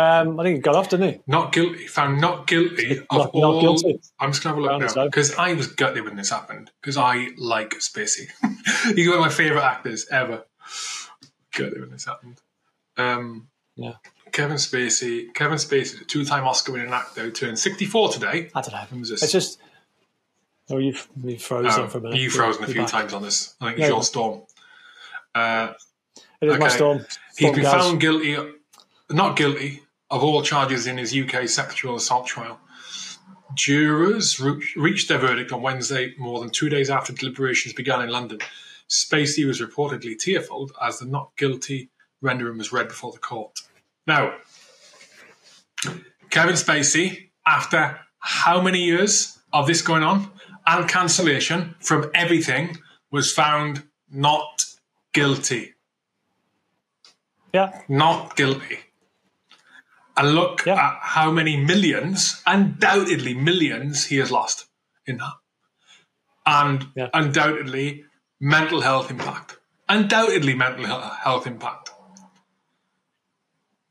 [0.00, 1.20] Um, I think he got off, didn't he?
[1.26, 1.86] not guilty.
[1.88, 3.60] Found not guilty of Not- not all.
[3.60, 4.00] guilty.
[4.18, 6.96] I'm just gonna have a look now because I was gutted when this happened because
[6.96, 8.28] I like Spacey.
[8.94, 10.44] He's one of my favorite actors ever.
[11.56, 12.40] Gutted when this happened.
[12.96, 13.94] Um, Yeah.
[14.32, 15.34] Kevin Spacey.
[15.34, 18.48] Kevin Spacey, the two-time Oscar-winning actor, who turned 64 today.
[18.54, 18.84] I don't know.
[18.90, 19.22] When was this?
[19.24, 19.58] It's just.
[20.70, 22.18] Oh, you've you've frozen Oh, for a minute.
[22.20, 23.56] you've frozen a You're few times on this.
[23.60, 24.02] I think Yeah, it's your yeah.
[24.02, 24.42] storm.
[25.34, 25.72] Uh,
[26.40, 26.74] It is my Okay.
[26.76, 26.98] storm.
[26.98, 27.72] He's Storm been Gaz.
[27.72, 28.36] found guilty,
[29.10, 32.58] not guilty, of all charges in his UK sexual assault trial.
[33.54, 38.10] Jurors re- reached their verdict on Wednesday, more than two days after deliberations began in
[38.10, 38.38] London.
[38.88, 41.90] Spacey was reportedly tearful as the not guilty
[42.20, 43.60] rendering was read before the court.
[44.06, 44.34] Now,
[46.30, 50.30] Kevin Spacey, after how many years of this going on
[50.66, 52.78] and cancellation from everything,
[53.10, 54.64] was found not
[55.12, 55.74] guilty
[57.52, 58.78] Yeah, not guilty.
[60.16, 60.74] And look Yeah.
[60.74, 64.66] at how many millions, undoubtedly millions, he has lost
[65.06, 65.34] in that.
[66.46, 67.08] And Yeah.
[67.14, 68.04] undoubtedly
[68.40, 69.58] mental health impact.
[69.88, 71.90] Undoubtedly mental health impact.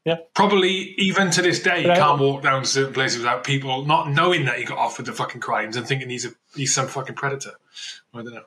[0.05, 0.15] yeah.
[0.34, 3.86] Probably even to this day, you But I- can't walk down certain places without people
[3.86, 6.74] not knowing that he got off with the fucking crimes and thinking he's a he's
[6.74, 7.53] some fucking predator.
[8.13, 8.45] I don't know.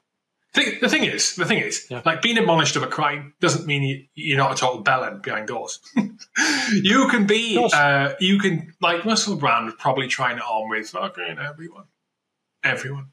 [0.54, 2.02] Thing, the thing is, the thing is, Yeah.
[2.04, 5.48] like being admonished of a crime doesn't mean you, you're not a total bellend behind
[5.48, 5.80] doors.
[6.74, 10.90] you can be, uh, you can like Russell Brand was probably trying it on with
[10.90, 11.84] fucking everyone,
[12.62, 13.06] everyone.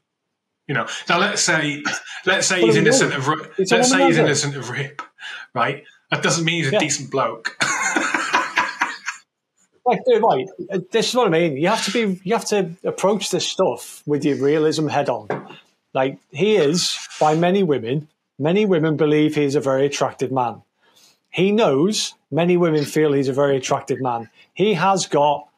[0.68, 1.82] You know, now let's say,
[2.26, 3.26] let's say he's innocent of,
[3.58, 4.18] It's let's say he's womanizer.
[4.18, 5.00] innocent of rape,
[5.54, 5.84] right?
[6.10, 6.78] That doesn't mean he's a Yeah.
[6.80, 7.56] decent bloke.
[9.86, 10.46] Like, dude, right.
[10.92, 11.56] This is what I mean.
[11.56, 12.20] You have to be.
[12.22, 15.26] You have to approach this stuff with your realism head on.
[15.92, 20.62] Like he is, by many women, many women believe he's a very attractive man.
[21.30, 24.30] He knows many women feel he's a very attractive man.
[24.52, 25.48] He has got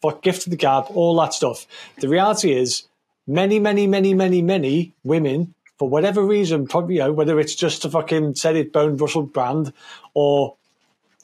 [0.00, 1.66] what gift of the gab, all that stuff.
[1.98, 2.84] The reality is,
[3.26, 7.82] many, many, many, many, many women, for whatever reason, probably you know, whether it's just
[7.82, 9.72] to fucking said it boned Russell Brand
[10.14, 10.56] or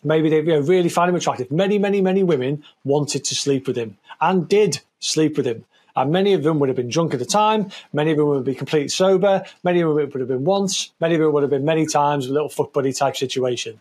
[0.02, 1.50] maybe they you know, really found him attractive.
[1.50, 5.64] Many, many, many women wanted to sleep with him and did sleep with him.
[5.96, 7.70] And many of them would have been drunk at the time.
[7.92, 9.44] Many of them would be completely sober.
[9.62, 10.92] Many of them would have been once.
[11.00, 13.80] Many of them would have been many times, a little fuck buddy type situation.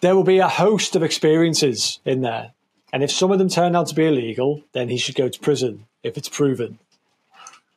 [0.00, 2.52] there will be a host of experiences in there.
[2.92, 5.40] And if some of them turn out to be illegal, then he should go to
[5.40, 6.78] prison if it's proven.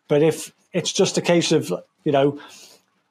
[0.08, 1.72] But if it's just a case of,
[2.04, 2.40] you know,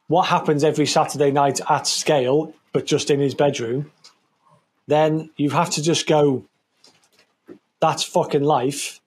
[0.08, 3.90] what happens every Saturday night at scale, but just in his bedroom,
[4.86, 6.44] then you have to just go,
[7.80, 9.00] that's fucking life.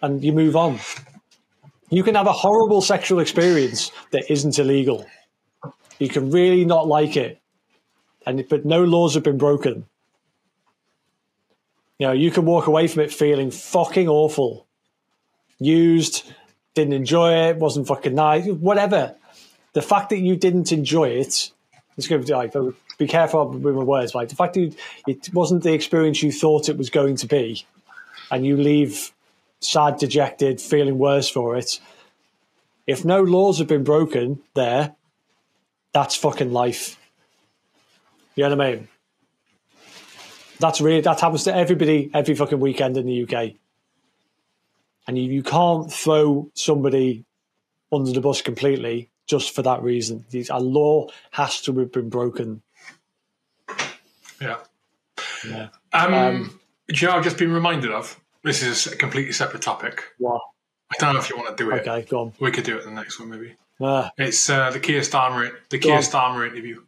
[0.00, 0.78] And you move on.
[1.90, 5.06] You can have a horrible sexual experience that isn't illegal.
[5.98, 7.40] You can really not like it.
[8.26, 9.86] And but no laws have been broken.
[11.98, 14.66] You know, you can walk away from it feeling fucking awful.
[15.58, 16.30] Used,
[16.74, 19.16] didn't enjoy it, wasn't fucking nice, whatever.
[19.72, 21.50] The fact that you didn't enjoy it,
[21.96, 22.54] it's going to be like,
[22.98, 24.74] be careful with my words, like the fact that
[25.06, 27.64] it wasn't the experience you thought it was going to be,
[28.30, 29.12] and you leave
[29.60, 31.80] sad, dejected, feeling worse for it.
[32.86, 34.94] If no laws have been broken there,
[35.92, 36.98] that's fucking life.
[38.34, 38.88] You know what I mean?
[40.60, 43.54] That's really that happens to everybody every fucking weekend in the UK.
[45.06, 47.24] And you, you can't throw somebody
[47.92, 50.24] under the bus completely just for that reason.
[50.50, 52.62] A law has to have been broken.
[54.40, 54.58] Yeah.
[55.46, 55.68] Yeah.
[55.92, 58.18] Um, Um, do you know I've just been reminded of?
[58.44, 60.02] This is a completely separate topic.
[60.18, 60.40] What?
[60.90, 61.86] I don't know if you want to do it.
[61.86, 62.32] Okay, go on.
[62.40, 63.56] We could do it in the next one, maybe.
[63.80, 66.02] Uh, It's uh, the Keir Starmer, the Keir on.
[66.02, 66.82] Starmer interview.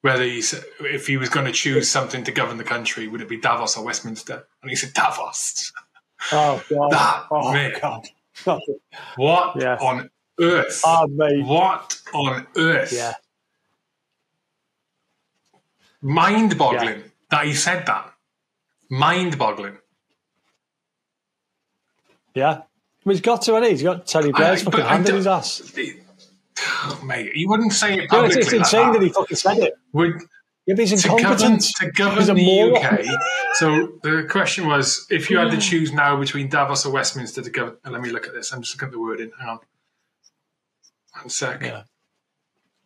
[0.00, 3.20] Whether he said, if he was going to choose something to govern the country, would
[3.20, 4.46] it be Davos or Westminster?
[4.62, 5.72] And he said Davos.
[6.32, 6.92] oh god.
[6.92, 7.80] That, oh mate.
[7.80, 8.06] god.
[9.16, 10.10] What on
[10.40, 10.82] earth?
[11.10, 11.44] Mate.
[11.44, 12.92] what on earth?
[12.92, 13.14] Yeah.
[16.00, 18.12] Mind-boggling that he said that.
[18.88, 19.78] Mind-boggling.
[22.38, 22.50] Yeah.
[22.50, 23.70] I mean, he's got to, he?
[23.70, 25.72] He's got Tony Blair's I- fucking hand in his ass.
[26.60, 28.38] Oh, mate, he wouldn't say it You publicly.
[28.40, 28.98] it's, it's like insane that.
[28.98, 29.02] that.
[29.06, 29.74] he fucking said it.
[29.92, 30.14] Would,
[30.66, 31.62] Yeah, he's to govern, incompetent.
[31.80, 32.72] to govern the.
[32.74, 33.04] UK.
[33.54, 37.50] So the question was, if you had to choose now between Davos or Westminster to
[37.50, 38.52] govern, let me look at this.
[38.52, 39.30] I'm just looking at the wording.
[39.38, 39.58] Hang on,
[41.20, 41.62] one sec.
[41.62, 41.82] Yeah.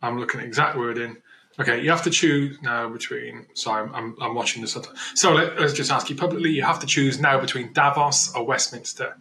[0.02, 1.16] I'm looking at exact wording.
[1.60, 3.46] Okay, you have to choose now between.
[3.54, 4.76] Sorry, I'm, I'm, I'm watching this.
[5.14, 6.50] So let, us just ask you publicly.
[6.50, 9.16] You have to choose now between Davos or Westminster.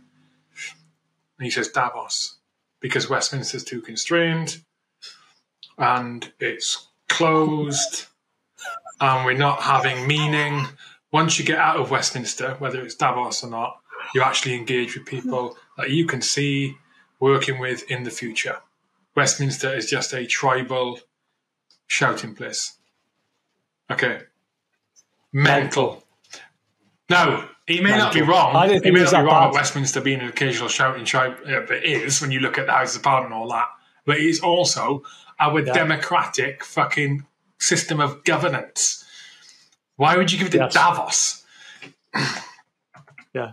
[1.41, 2.37] And he says Davos
[2.81, 4.61] because Westminster's too constrained,
[5.75, 8.05] and it's closed,
[8.99, 10.67] and we're not having meaning.
[11.11, 13.79] Once you get out of Westminster, whether it's Davos or not,
[14.13, 16.75] you actually engage with people that you can see
[17.19, 18.57] working with in the future.
[19.15, 20.99] Westminster is just a tribal
[21.87, 22.77] shouting place.
[23.91, 24.21] Okay.
[25.33, 26.03] Mental.
[27.09, 28.55] No, he may not be wrong.
[28.55, 29.47] I didn't he may not be wrong bad.
[29.47, 31.37] at Westminster being an occasional shouting tribe.
[31.45, 33.67] It is when you look at the House of Parliament and all that.
[34.05, 35.03] But it's also
[35.39, 35.73] our Yeah.
[35.73, 37.25] democratic fucking
[37.59, 39.03] system of governance.
[39.95, 40.73] Why would you give it to Yes.
[40.73, 41.43] Davos?
[43.33, 43.51] Yeah.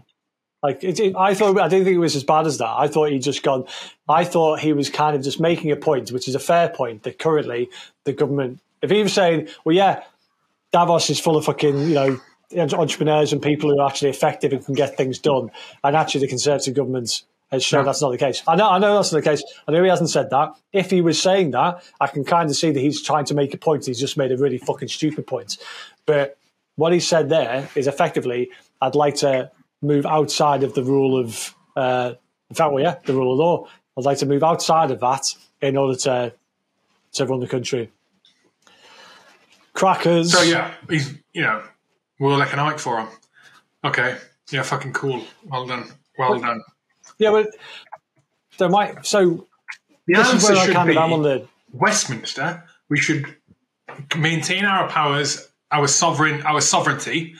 [0.62, 2.74] Like it, it- I thought, I didn't think it was as bad as that.
[2.76, 3.64] I thought he'd just gone.
[4.08, 7.04] I thought he was kind of just making a point, which is a fair point,
[7.04, 7.68] that currently
[8.04, 10.02] the government, if he was saying, "Well, yeah,
[10.72, 12.20] Davos is full of fucking you know
[12.56, 15.50] entrepreneurs and people who are actually effective and can get things done,"
[15.84, 17.84] and actually the Conservative government has shown Yeah.
[17.84, 18.42] that's not the case.
[18.46, 19.42] I know, I know that's not the case.
[19.66, 20.50] I know he hasn't said that.
[20.72, 23.54] If he was saying that, I can kind of see that he's trying to make
[23.54, 23.86] a point.
[23.86, 25.56] He's just made a really fucking stupid point.
[26.04, 26.36] But
[26.76, 28.50] what he said there is effectively,
[28.82, 32.14] I'd like to move outside of the rule of, uh,
[32.50, 33.66] in fact, well, yeah, the rule of law.
[33.96, 36.34] I'd like to move outside of that in order to
[37.12, 37.90] to run the country.
[39.72, 40.32] Crackers.
[40.32, 41.62] So yeah, he's you know
[42.18, 43.08] World Economic Forum.
[43.84, 44.16] Okay,
[44.50, 45.22] yeah, fucking cool.
[45.44, 45.88] Well done,
[46.18, 46.62] well done.
[47.18, 47.48] Yeah, but
[48.58, 49.06] there might.
[49.06, 49.46] So
[50.06, 51.46] The this is answer where I should kind be of am on the.
[51.72, 52.64] Westminster.
[52.88, 53.36] We should
[54.16, 57.34] maintain our powers, our sovereign, our sovereignty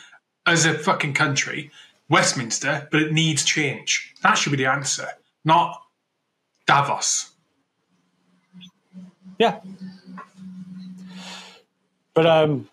[0.47, 1.71] as a fucking country.
[2.11, 4.15] Westminster, but it needs change.
[4.23, 5.07] That should be the answer,
[5.45, 5.83] not
[6.67, 7.33] Davos.
[9.39, 9.61] Yeah.
[12.15, 12.69] But um,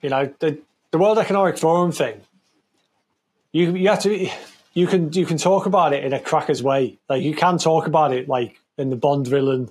[0.00, 0.58] you know the
[0.96, 2.22] the World Economic Forum thing.
[3.52, 4.30] You you have to
[4.72, 6.98] you can you can talk about it in a crackers way.
[7.06, 9.68] Like you can talk about it like in the Bond villain,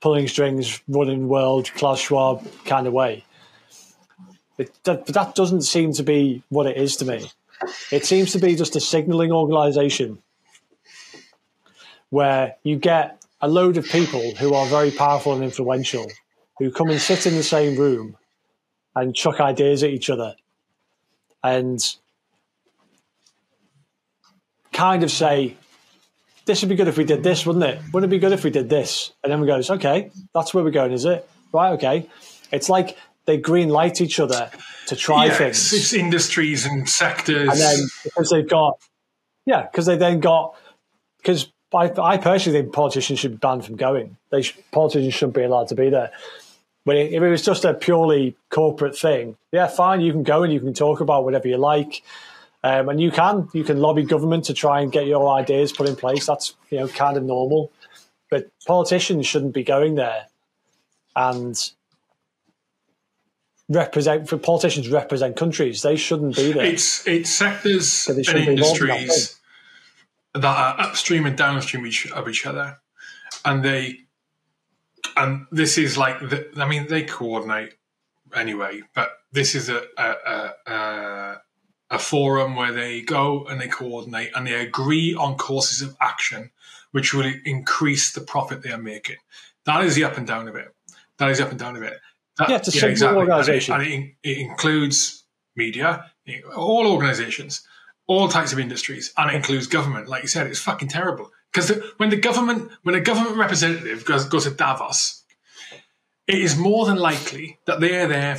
[0.00, 3.24] pulling strings, running world, Klaus Schwab kind of way.
[4.56, 7.30] It, that, but that doesn't seem to be what it is to me.
[7.92, 10.22] It seems to be just a signalling organisation
[12.08, 16.10] where you get a load of people who are very powerful and influential
[16.58, 18.16] who come and sit in the same room
[18.96, 20.34] and chuck ideas at each other
[21.44, 21.78] and
[24.72, 25.56] kind of say,
[26.46, 27.80] this would be good if we did this, wouldn't it?
[27.92, 29.12] Wouldn't it be good if we did this?
[29.22, 31.28] And then we goes, okay, that's where we're going, is it?
[31.52, 32.08] Right, okay.
[32.50, 34.50] It's like they green light each other
[34.88, 35.72] to try yeah, things.
[35.72, 37.48] It's, it's industries and sectors.
[37.48, 38.78] and then because they've got
[39.46, 40.56] yeah because they then got
[41.18, 45.34] because I, I personally think politicians should be banned from going they should, politicians shouldn't
[45.34, 46.12] be allowed to be there
[46.84, 50.52] but if it was just a purely corporate thing yeah fine you can go and
[50.52, 52.02] you can talk about whatever you like.
[52.64, 55.86] Um, and you can you can lobby government to try and get your ideas put
[55.86, 56.24] in place.
[56.24, 57.70] That's you know kind of normal.
[58.30, 60.28] But politicians shouldn't be going there
[61.14, 61.56] and
[63.68, 65.82] represent for politicians represent countries.
[65.82, 66.64] They shouldn't be there.
[66.64, 69.40] It's it's sectors and shouldn't be involved in that industries
[70.32, 72.78] that are upstream and downstream each, of each other,
[73.44, 74.00] and they
[75.16, 77.74] and this is like the, I mean they coordinate
[78.34, 81.36] anyway, but this is a a, a
[81.90, 86.50] a forum where they go and they coordinate and they agree on courses of action
[86.94, 89.16] which will increase the profit they are making.
[89.66, 90.72] That is the up and down of it.
[91.18, 91.98] That is the up and down of it.
[92.38, 93.74] That, Yeah, it's a simple organisation.
[93.74, 95.24] And it, and it, it includes
[95.56, 96.10] media,
[96.54, 97.66] all organizations,
[98.06, 100.08] all types of industries, and it includes government.
[100.08, 101.32] Like you said, it's fucking terrible.
[101.54, 105.22] Because when the government, when a government representative goes, goes to Davos,
[106.26, 108.38] it is more than likely that they are there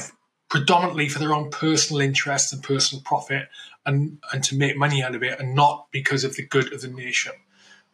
[0.50, 3.48] predominantly for their own personal interests and personal profit
[3.86, 6.82] and, and to make money out of it and not because of the good of
[6.82, 7.32] the nation.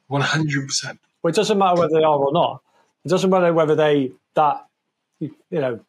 [0.10, 0.98] 100%.
[1.22, 2.62] Well, it doesn't matter whether they are or not.
[3.06, 4.66] It doesn't matter whether they that
[5.20, 5.80] you know.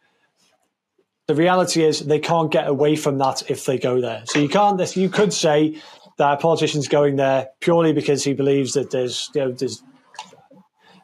[1.29, 4.25] The reality is they can't get away from that if they go there.
[4.27, 4.97] So you can't.
[4.97, 5.81] You could say
[6.19, 9.83] that a politician's going there purely because he believes that there's you know there's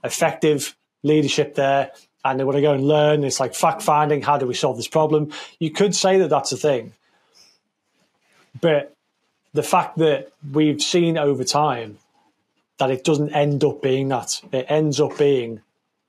[0.04, 1.90] effective leadership there,
[2.24, 3.24] and they want to go and learn.
[3.24, 4.22] It's like fact finding.
[4.22, 5.32] How do we solve this problem?
[5.58, 6.92] You could say that that's a thing,
[8.60, 8.94] but
[9.54, 11.98] the fact that we've seen over time
[12.78, 14.40] that it doesn't end up being that.
[14.52, 15.60] It ends up being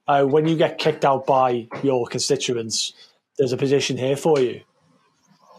[0.08, 2.92] uh, when you get kicked out by your constituents,
[3.38, 4.60] there's a position here for you.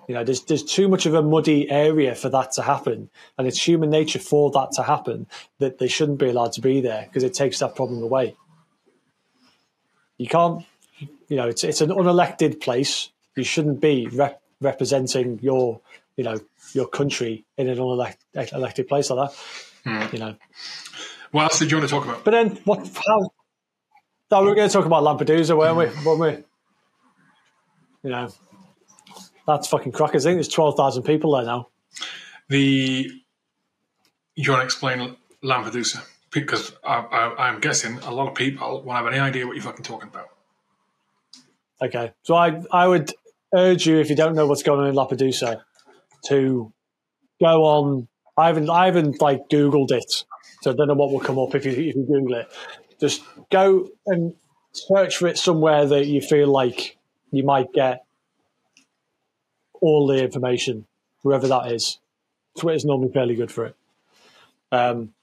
[0.07, 3.47] You know, there's there's too much of a muddy area for that to happen, and
[3.47, 5.27] it's human nature for that to happen
[5.59, 8.35] that they shouldn't be allowed to be there because it takes that problem away.
[10.17, 10.65] You can't,
[11.27, 13.09] you know, it's it's an unelected place.
[13.35, 15.79] You shouldn't be rep- representing your,
[16.17, 16.39] you know,
[16.73, 19.37] your country in an unelected elected place like that.
[19.83, 20.15] Hmm.
[20.15, 20.35] You know.
[21.31, 22.23] What else did you want to talk about?
[22.25, 22.79] But then, what?
[23.07, 23.31] How?
[24.31, 26.05] No, we were going to talk about Lampedusa, weren't we?
[26.05, 26.43] Weren't we?
[28.03, 28.29] You know,
[29.55, 30.25] that's fucking crackers.
[30.25, 31.69] I think there's twelve thousand people there now.
[32.49, 33.09] The
[34.35, 38.97] you want to explain Lampedusa because I, I, I'm guessing a lot of people won't
[38.97, 40.29] have any idea what you're fucking talking about.
[41.81, 43.11] Okay, so I I would
[43.53, 45.61] urge you if you don't know what's going on in Lampedusa
[46.27, 46.71] to
[47.39, 48.07] go on.
[48.37, 50.25] I haven't I haven't like Googled it,
[50.61, 52.47] so I don't know what will come up if you if you Google it.
[52.99, 54.33] Just go and
[54.73, 56.97] search for it somewhere that you feel like
[57.31, 58.03] you might get
[59.81, 60.85] all the information,
[61.23, 61.99] wherever that is.
[62.57, 63.75] Twitter's normally fairly good for it.
[64.71, 65.13] Um,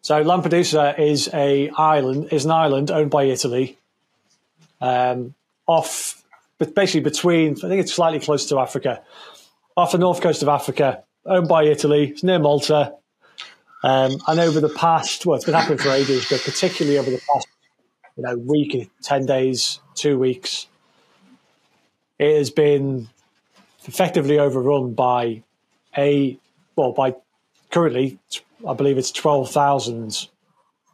[0.00, 3.76] so Lampedusa is a island is an island owned by Italy,
[4.80, 5.34] um,
[5.66, 6.22] off,
[6.58, 7.56] but basically between.
[7.56, 9.02] I think it's slightly close to Africa,
[9.76, 12.08] off the north coast of Africa, owned by Italy.
[12.08, 12.94] It's near Malta.
[13.84, 17.22] Um, and over the past, well, it's been happening for ages, but particularly over the
[17.32, 17.46] past,
[18.16, 20.66] you know, week, ten days, two weeks,
[22.18, 23.08] it has been
[23.88, 25.42] effectively overrun by
[25.96, 26.38] a
[26.76, 27.16] well, by
[27.70, 28.18] currently,
[28.66, 30.28] I believe it's twelve thousand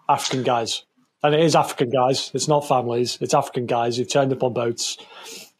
[0.09, 0.85] African guys,
[1.23, 2.31] and it is African guys.
[2.33, 3.19] It's not families.
[3.21, 4.97] It's African guys who've turned up on boats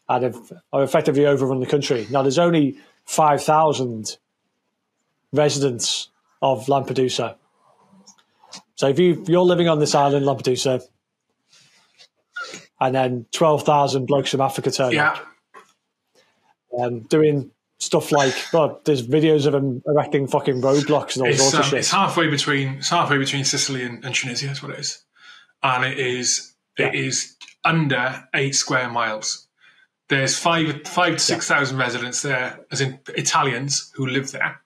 [0.07, 0.35] and have,
[0.73, 2.07] have effectively overrun the country.
[2.09, 4.17] Now, there's only five thousand
[5.31, 6.09] residents
[6.41, 7.35] of Lampedusa.
[8.75, 10.81] So if you you're living on this island, Lampedusa,
[12.79, 15.27] and then twelve thousand blokes from Africa turn Yeah, up,
[16.79, 21.39] um, doing stuff like well, there's videos of them erecting fucking roadblocks and all it's,
[21.39, 21.79] sorts of um, shit.
[21.79, 24.47] it's halfway between it's halfway between Sicily and, and Tunisia.
[24.47, 25.03] That's what it is,
[25.61, 27.01] and it is it Yeah.
[27.01, 29.47] is under eight square miles.
[30.09, 34.61] There's five five to six thousand residents there, as in Italians who live there,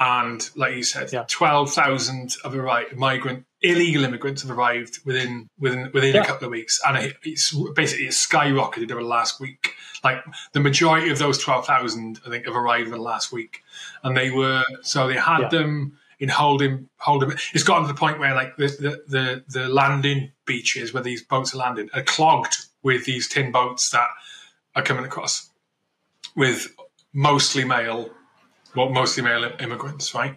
[0.00, 1.24] and like you said, Yeah.
[1.28, 2.96] twelve thousand have arrived.
[2.96, 6.22] Migrant illegal immigrants have arrived within within within Yeah.
[6.22, 9.73] a couple of weeks, and it, it's basically it's skyrocketed over the last week.
[10.04, 13.62] Like the majority of those twelve thousand, I think, have arrived in the last week,
[14.02, 15.48] and they were so they had Yeah.
[15.48, 17.32] them in holding holding.
[17.54, 21.22] It's gotten to the point where like the the the, the landing beaches where these
[21.22, 24.08] boats are landing are clogged with these tin boats that
[24.76, 25.50] are coming across
[26.36, 26.74] with
[27.12, 28.10] mostly male,
[28.76, 30.36] well, mostly male immigrants, right?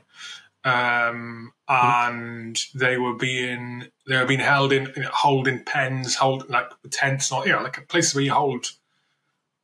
[0.63, 6.49] Um, and they were being they were being held in you know, holding pens, hold
[6.49, 8.71] like tents, or you know, like places where you hold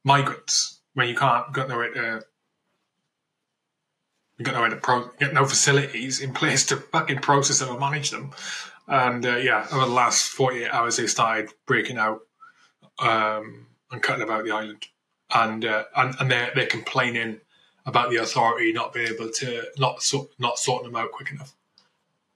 [0.04, 2.24] migrants when you can't got nowhere to
[4.38, 7.80] you got nowhere to pro, get no facilities in place to fucking process them and
[7.80, 8.32] manage them.
[8.88, 12.22] And uh, yeah, over the last 48 hours, they started breaking out
[13.00, 14.86] um, and cutting about the island,
[15.34, 17.40] and uh, and, and they're they're complaining
[17.86, 20.04] about the authority not being able to not
[20.38, 21.56] not sorting them out quick enough.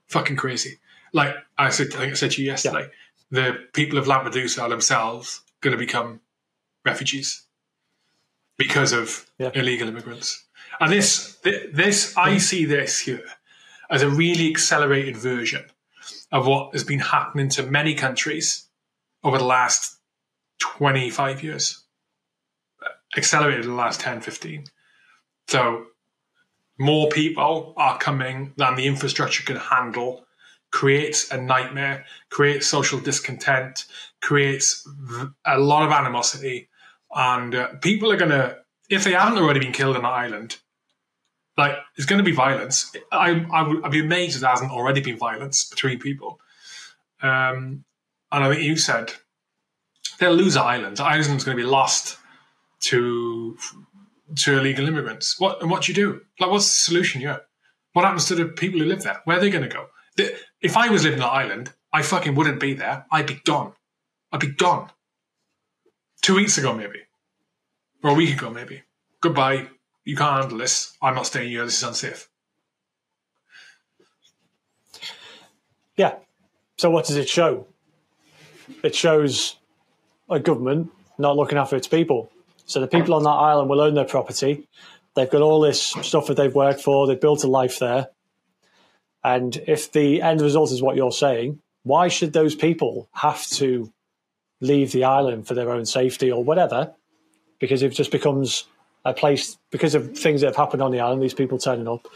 [0.07, 0.80] Fucking crazy.
[1.11, 2.89] Like I said, I think I said to you yesterday,
[3.30, 3.51] yeah.
[3.51, 6.22] the people of Lampedusa are themselves going to become
[6.86, 7.46] refugees
[8.57, 9.51] because of yeah.
[9.53, 10.45] illegal immigrants.
[10.79, 13.23] And this, this, I see this here
[13.89, 15.65] as a really accelerated version
[16.31, 18.67] of what has been happening to many countries
[19.23, 19.97] over the last
[20.59, 21.83] 25 years,
[23.15, 24.65] accelerated in the last 10, 15.
[25.47, 25.85] So
[26.77, 30.25] more people are coming than the infrastructure can handle,
[30.71, 33.85] creates a nightmare, creates social discontent,
[34.21, 34.87] creates
[35.45, 36.69] a lot of animosity.
[37.18, 38.57] And uh, people are going to,
[38.89, 40.57] if they haven't already been killed on the island,
[41.57, 42.95] like it's going to be violence.
[43.11, 46.39] I, I would I'd be amazed if there hasn't already been violence between people.
[47.24, 47.84] Um,
[48.32, 49.13] and I think you said
[50.20, 50.97] they'll lose the island.
[50.97, 52.20] The island's going to be lost
[52.82, 53.57] to
[54.36, 55.39] to illegal immigrants.
[55.39, 56.22] What and what do you do?
[56.39, 57.41] Like, what's the solution here?
[57.93, 59.22] What happens to the people who live there?
[59.26, 59.88] Where are they going to go?
[60.61, 63.07] If I was living on the island, I fucking wouldn't be there.
[63.11, 63.74] I'd be gone.
[64.32, 64.91] I'd be gone.
[66.22, 67.06] Two weeks ago, maybe,
[68.03, 68.83] or a week ago, maybe.
[69.21, 69.67] Goodbye
[70.07, 70.95] you can't handle this.
[71.01, 71.65] I'm not staying here.
[71.65, 72.29] This is unsafe.
[75.97, 76.15] Yeah.
[76.77, 77.67] So what does it show?
[78.83, 79.57] It shows
[80.29, 82.31] a government not looking after its people.
[82.65, 84.69] So the people on that island will own their property.
[85.15, 87.05] They've got all this stuff that they've worked for.
[87.05, 88.07] They've built a life there.
[89.25, 93.91] And if the end result is what you're saying, why should those people have to
[94.61, 96.93] leave the island for their own safety or whatever?
[97.59, 98.67] Because it just becomes
[99.07, 102.07] a place because of things that have happened on the island, these people turning up.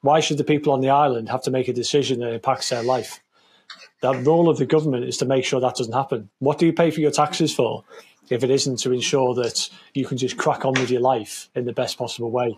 [0.00, 2.82] Why should the people on the island have to make a decision that impacts their
[2.82, 3.20] life?
[4.00, 6.30] The role of the government is to make sure that doesn't happen.
[6.38, 7.84] What do you pay for your taxes for
[8.30, 11.64] if it isn't to ensure that you can just crack on with your life in
[11.64, 12.56] the best possible way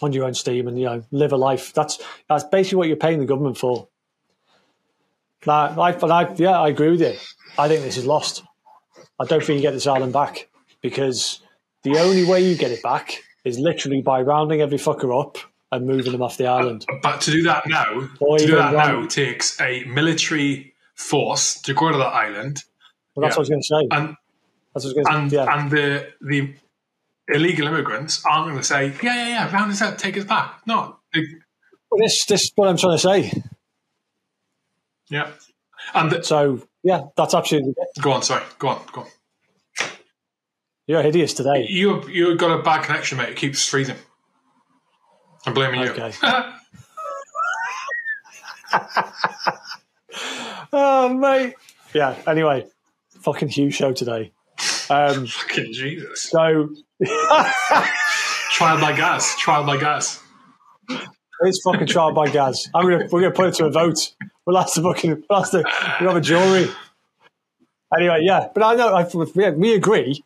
[0.00, 1.72] on your own steam and you know live a life?
[1.72, 1.98] That's
[2.28, 3.88] that's basically what you're paying the government for.
[5.46, 7.14] Now, I, I, yeah, I agree with you.
[7.56, 8.42] I think this is lost.
[9.20, 10.47] I don't think you get this island back
[10.82, 11.40] because
[11.82, 15.38] the only way you get it back is literally by rounding every fucker up
[15.70, 16.86] and moving them off the island.
[17.02, 21.74] But to do that now, or to do that now takes a military force to
[21.74, 22.64] go to that island.
[23.14, 23.38] Well, that's yeah.
[23.38, 23.96] what I was going to say.
[23.96, 24.16] And,
[24.74, 25.36] that's what I was going to say.
[25.36, 25.58] Yeah.
[25.58, 26.54] and the the
[27.28, 30.60] illegal immigrants aren't going to say, "Yeah, yeah, yeah, round us up, take us back."
[30.66, 30.96] No.
[31.90, 33.42] Well, this this is what I'm trying to say.
[35.10, 35.30] Yeah.
[35.94, 37.74] And the, so yeah, that's absolutely.
[38.00, 38.22] Go on.
[38.22, 38.44] Sorry.
[38.58, 38.82] Go on.
[38.92, 39.06] Go on.
[40.88, 41.66] You're hideous today.
[41.68, 43.28] You you got a bad connection, mate.
[43.28, 43.96] It keeps freezing.
[45.44, 45.90] I'm blaming you.
[45.90, 46.12] Okay.
[50.72, 51.56] oh mate.
[51.92, 52.16] Yeah.
[52.26, 52.66] Anyway,
[53.20, 54.32] fucking huge show today.
[54.88, 56.22] Um, fucking Jesus.
[56.22, 56.70] So
[58.52, 59.36] trial by Gaz.
[59.38, 60.22] Trial by Gaz.
[61.42, 62.66] It's fucking trial by Gaz.
[62.74, 64.14] I'm gonna we're gonna put it to a vote.
[64.46, 65.62] We'll have to fucking we'll have to
[66.00, 66.70] we'll have a jury.
[67.94, 70.24] Anyway, yeah, but I know I, we, we agree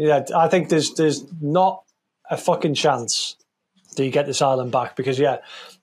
[0.00, 1.82] yeah, I think there's there's not
[2.30, 3.36] a fucking chance
[3.96, 5.38] that you get this island back because yeah,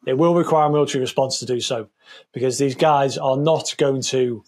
[0.06, 1.90] it will require a military response to do so
[2.34, 4.44] because these guys are not going to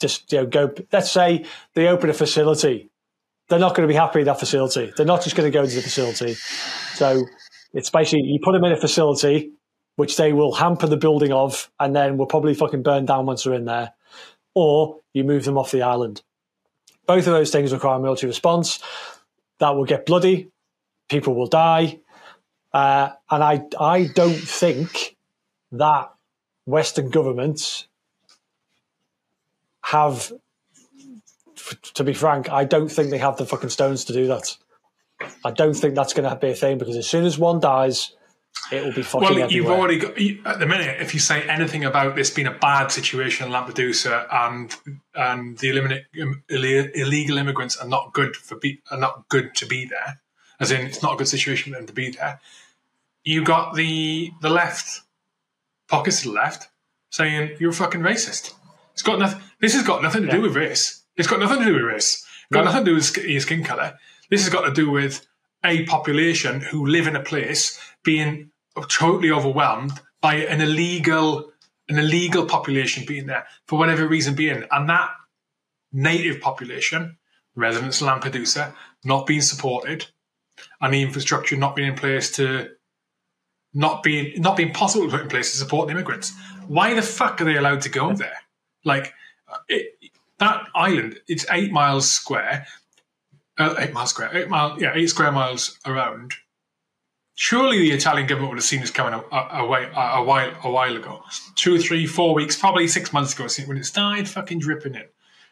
[0.00, 0.72] just you know go.
[0.92, 2.90] Let's say they open a facility,
[3.48, 4.92] they're not going to be happy with that facility.
[4.96, 6.34] They're not just going to go into the facility.
[6.94, 7.24] So
[7.72, 9.52] it's basically you put them in a facility
[9.96, 13.42] which they will hamper the building of, and then will probably fucking burn down once
[13.42, 13.92] they're in there,
[14.54, 16.22] or you move them off the island.
[17.08, 18.80] Both of those things require a military response.
[19.60, 20.50] That will get bloody.
[21.08, 22.00] People will die.
[22.72, 25.16] Uh, and I, I don't think
[25.72, 26.12] that
[26.66, 27.88] Western governments
[29.82, 30.30] have,
[31.94, 34.58] to be frank, I don't think they have the fucking stones to do that.
[35.44, 38.14] I don't think that's going to be a thing because as soon as one dies,
[38.70, 39.20] it will be fucking.
[39.20, 39.50] Well, everywhere.
[39.50, 41.00] you've already got at the minute.
[41.00, 44.74] If you say anything about this being a bad situation in Lampedusa and
[45.14, 49.66] and the eliminate, um, illegal immigrants are not good for be, are not good to
[49.66, 50.20] be there,
[50.60, 52.40] as in it's not a good situation for them to be there.
[53.24, 55.02] You got the the left
[55.88, 56.68] pockets to the left
[57.10, 58.54] saying you're a fucking racist.
[58.92, 59.40] It's got nothing.
[59.60, 60.34] This has got nothing to yeah.
[60.34, 61.04] do with race.
[61.16, 62.24] It's got nothing to do with race.
[62.50, 62.70] It's got no.
[62.70, 63.98] nothing to do with your skin color.
[64.30, 65.26] This has got to do with
[65.64, 68.50] a population who live in a place being
[68.88, 71.52] totally overwhelmed by an illegal
[71.88, 75.10] an illegal population being there for whatever reason being and that
[75.92, 77.16] native population
[77.54, 78.74] residents of Lampedusa
[79.04, 80.06] not being supported
[80.80, 82.68] and the infrastructure not being in place to
[83.74, 86.32] not being not being possible to put in place to support the immigrants.
[86.66, 88.38] Why the fuck are they allowed to go there?
[88.84, 89.12] Like
[89.68, 89.94] it,
[90.38, 92.66] that island, it's eight miles square,
[93.58, 96.34] uh, eight miles square, eight mile, yeah, eight square miles around.
[97.40, 100.70] Surely the Italian government would have seen this coming a, a, a, a while a
[100.72, 101.22] while ago,
[101.54, 105.04] two, three, four weeks, probably six months ago, when it started fucking dripping in.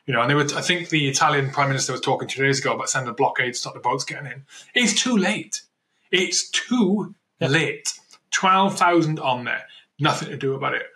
[0.04, 0.48] You know, and they were.
[0.56, 3.54] I think the Italian prime minister was talking two days ago about sending a blockade
[3.54, 4.46] to stop the boats getting in.
[4.74, 5.62] It's too late.
[6.10, 7.92] It's too late.
[8.32, 9.66] Twelve thousand on there.
[10.00, 10.86] Nothing to do about it.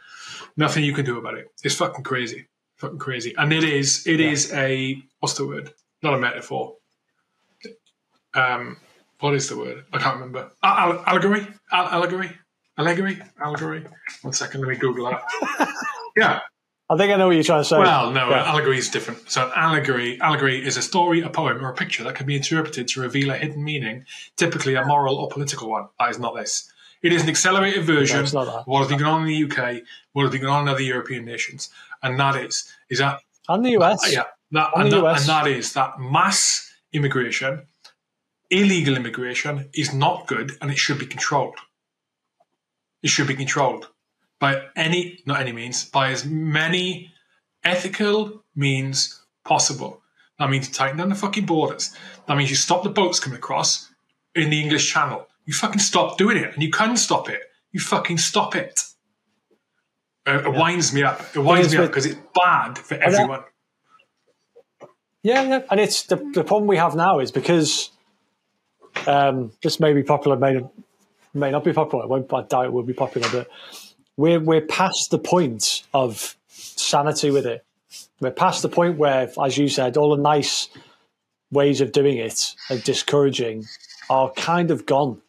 [0.57, 1.47] Nothing you can do about it.
[1.63, 2.49] It's fucking crazy.
[2.79, 3.33] Fucking crazy.
[3.39, 4.09] And it is.
[4.09, 4.31] It yeah.
[4.31, 5.73] is a what's the word?
[6.03, 6.75] Not a metaphor.
[8.35, 8.79] Um,
[9.21, 9.85] what is the word?
[9.93, 10.51] I can't remember.
[10.63, 11.47] Uh, allegory.
[11.71, 12.31] allegory.
[12.77, 13.19] Allegory.
[13.41, 13.87] Allegory.
[14.23, 14.61] One second.
[14.61, 15.75] Let me Google that.
[16.17, 16.41] yeah.
[16.89, 17.79] I think I know what you're trying to say.
[17.79, 18.51] Well, no, yeah.
[18.51, 19.31] allegory is different.
[19.31, 22.35] So, an allegory, allegory is a story, a poem, or a picture that can be
[22.35, 24.07] interpreted to reveal a hidden meaning,
[24.37, 25.87] typically a moral or political one.
[26.01, 26.69] That is not this.
[27.03, 29.83] It is an accelerated version no, of what has been going on in the UK,
[30.15, 31.71] what has been going on in other European nations,
[32.03, 35.73] and that is is that and the US, yeah, that, and, that, and that is
[35.75, 37.63] that mass immigration,
[38.51, 41.59] illegal immigration, is not good, and it should be controlled.
[43.03, 43.89] It should be controlled
[44.39, 47.13] by any, not any means, by as many
[47.65, 50.03] ethical means possible.
[50.39, 51.95] That means you tighten down the fucking borders.
[52.27, 53.91] That means you stop the boats coming across
[54.35, 55.27] in the English Channel.
[55.45, 57.41] You fucking stop doing it, and you can stop it.
[57.73, 58.81] You fucking stop it.
[60.27, 60.61] Uh, it yeah.
[60.61, 61.21] winds me up.
[61.35, 63.43] It winds me up because it's bad for everyone.
[65.23, 67.91] Yeah, yeah, and it's the, the problem we have now is because
[69.07, 70.61] um, this may be popular, may
[71.33, 72.05] may not be popular.
[72.05, 73.49] I, won't, I doubt it will be popular, but
[74.17, 77.65] we're we're past the point of sanity with it.
[78.21, 80.69] We're past the point where, as you said, all the nice
[81.51, 83.67] ways of doing it and discouraging
[84.09, 85.21] are kind of gone.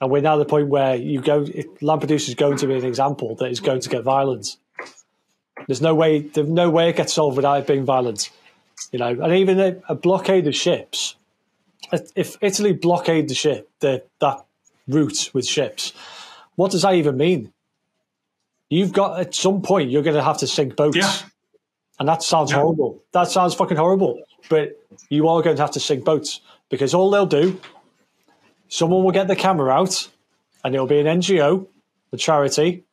[0.00, 2.84] And we're now at the point where you go, Lampedusa is going to be an
[2.84, 4.56] example that is going to get violent.
[5.66, 8.30] There's no way, there's no way it gets solved without it being violent.
[8.90, 11.14] You know, and even a, a blockade of ships.
[11.90, 14.44] If Italy blockade the ship, the, that
[14.88, 15.92] route with ships,
[16.54, 17.52] what does that even mean?
[18.72, 20.96] you've got at some point you're going to have to sink boats.
[20.96, 21.12] Yeah.
[22.00, 22.56] And that sounds yeah.
[22.56, 23.02] horrible.
[23.12, 24.22] That sounds fucking horrible.
[24.48, 24.80] But
[25.10, 27.60] you are going to have to sink boats because all they'll do,
[28.68, 30.08] someone will get the camera out
[30.64, 31.66] and it'll be an NGO,
[32.12, 32.84] a charity,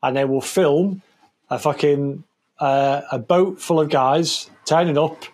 [0.00, 1.02] and they will film
[1.50, 2.22] a fucking
[2.60, 5.24] uh, a boat full of guys turning up,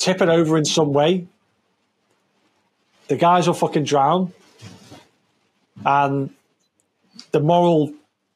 [0.00, 1.28] tip it over in some way.
[3.06, 4.32] The guys will fucking drown,
[5.84, 6.30] and
[7.30, 7.92] the moral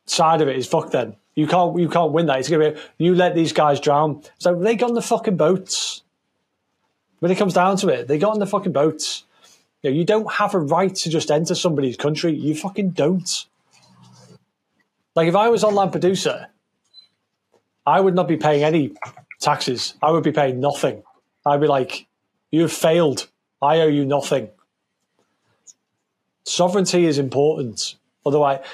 [0.06, 1.16] side of it is fuck them.
[1.34, 2.38] You can't you can't win that.
[2.38, 4.22] It's gonna be you let these guys drown.
[4.38, 6.02] So they got on the fucking boats.
[7.18, 9.24] When it comes down to it, they got on the fucking boats.
[9.82, 12.34] You, know, you don't have a right to just enter somebody's country.
[12.34, 13.46] You fucking don't.
[15.14, 16.48] Like if I was on Lampedusa,
[17.86, 18.94] I would not be paying any
[19.40, 19.94] taxes.
[20.02, 21.02] I would be paying nothing.
[21.46, 22.06] I'd be like,
[22.50, 23.28] you have failed.
[23.60, 24.50] I owe you nothing.
[26.44, 27.96] Sovereignty is important.
[28.26, 28.64] Otherwise,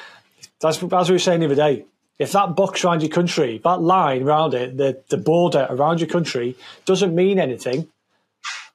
[0.60, 1.84] that's as we were saying the other day.
[2.18, 6.08] If that box around your country, that line around it, the, the border around your
[6.08, 6.54] country
[6.84, 7.88] doesn't mean anything,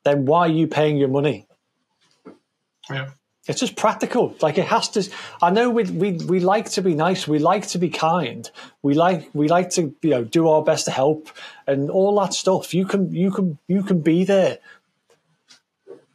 [0.04, 1.46] then why are you paying your money?
[2.90, 3.12] Yeah.
[3.48, 4.36] It's just practical.
[4.42, 5.08] Like it has to.
[5.42, 7.28] I know we, we we like to be nice.
[7.28, 8.50] We like to be kind.
[8.82, 11.30] We like we like to you know do our best to help
[11.68, 12.74] and all that stuff.
[12.74, 14.60] You can you can you can be there,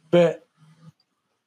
[0.09, 0.45] but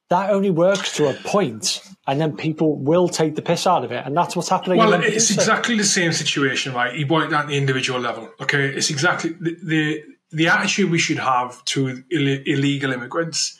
[0.09, 3.91] that only works to a point and then people will take the piss out of
[3.91, 4.77] it, and that's what's happening.
[4.77, 6.95] Well, it's exactly the same situation, right?
[6.95, 8.29] You point it at the individual level.
[8.39, 13.59] Okay, it's exactly the, the the, attitude we should have to Ill- illegal immigrants,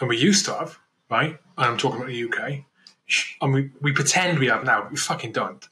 [0.00, 0.78] and we used to have,
[1.12, 1.38] right?
[1.58, 2.64] And I'm talking about the UK,
[3.40, 4.82] and we, we pretend we have now.
[4.82, 5.68] but We fucking don't.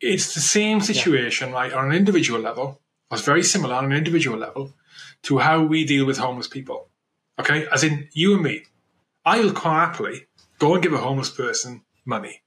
[0.00, 1.54] It's the same situation, yeah.
[1.54, 1.72] right?
[1.72, 2.80] On an individual level,
[3.10, 4.72] it's very similar on an individual level
[5.24, 6.88] to how we deal with homeless people.
[7.38, 8.62] Okay, as in you and me,
[9.24, 10.28] I'll quite happily
[10.58, 12.42] Go and give a homeless person money.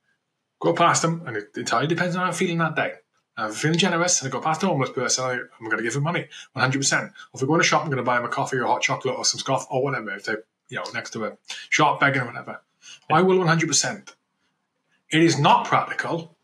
[0.59, 2.93] Go past them, and it entirely depends on how I'm feeling that day.
[3.37, 5.93] I'm feeling generous, and I go past a homeless person, I, am going to give
[5.93, 7.13] them money, 100%.
[7.33, 8.67] If we go in a shop, I'm going to buy them a coffee or a
[8.67, 11.37] hot chocolate or some scoff or whatever, if they're you know, next to a
[11.69, 12.61] shop begging or whatever.
[13.09, 14.13] I will 100%.
[15.11, 16.35] It is not practical,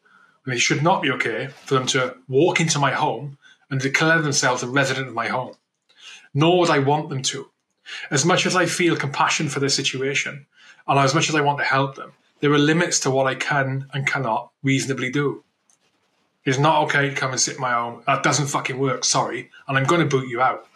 [0.46, 3.38] and it should not be okay for them to walk into my home
[3.70, 5.56] and declare themselves a resident of my home.
[6.34, 7.50] Nor would I want them to.
[8.12, 10.46] As much as I feel compassion for their situation,
[10.88, 13.36] and as much as I want to help them, there are limits to what I
[13.36, 15.44] can and cannot reasonably do.
[16.46, 18.04] It's not okay to come and sit in my home.
[18.06, 19.04] That doesn't fucking work.
[19.04, 19.50] Sorry.
[19.68, 20.68] And I'm going to boot you out.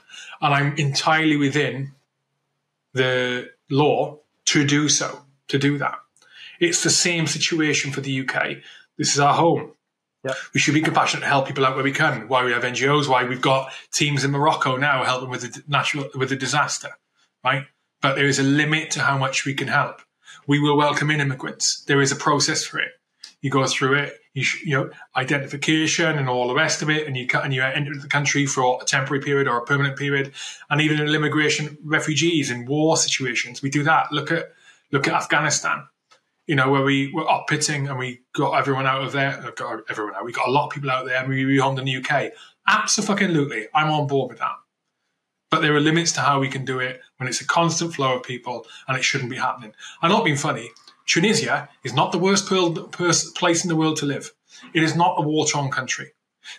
[0.41, 1.93] And I'm entirely within
[2.93, 5.95] the law to do so, to do that.
[6.59, 8.57] It's the same situation for the UK.
[8.97, 9.73] This is our home.
[10.23, 10.35] Yep.
[10.53, 12.27] We should be compassionate and help people out where we can.
[12.27, 16.09] Why we have NGOs, why we've got teams in Morocco now helping with the natural
[16.13, 16.89] with the disaster,
[17.43, 17.65] right?
[18.01, 20.01] But there is a limit to how much we can help.
[20.47, 21.84] We will welcome in immigrants.
[21.85, 22.91] There is a process for it.
[23.41, 27.18] You go through it, you, you know, identification and all the rest of it, and
[27.18, 30.31] you and you enter the country for a temporary period or a permanent period,
[30.69, 34.11] and even in immigration, refugees in war situations, we do that.
[34.11, 34.51] Look at
[34.91, 35.88] look at Afghanistan
[36.47, 39.39] you know, where we were Op Pitting and we got everyone out of there.
[39.45, 40.26] uh, Got everyone out.
[40.26, 42.34] We got a lot of people out there and we rehomed in the UK.
[42.68, 43.68] Absolutely.
[43.73, 44.55] I'm on board with that.
[45.49, 48.18] But there are limits to how we can do it when it's a constant flow
[48.18, 49.73] of people and it shouldn't be happening.
[50.01, 50.72] I'm not being funny.
[51.05, 54.31] Tunisia is not the worst place in the world to live.
[54.73, 56.11] It is not a war torn country.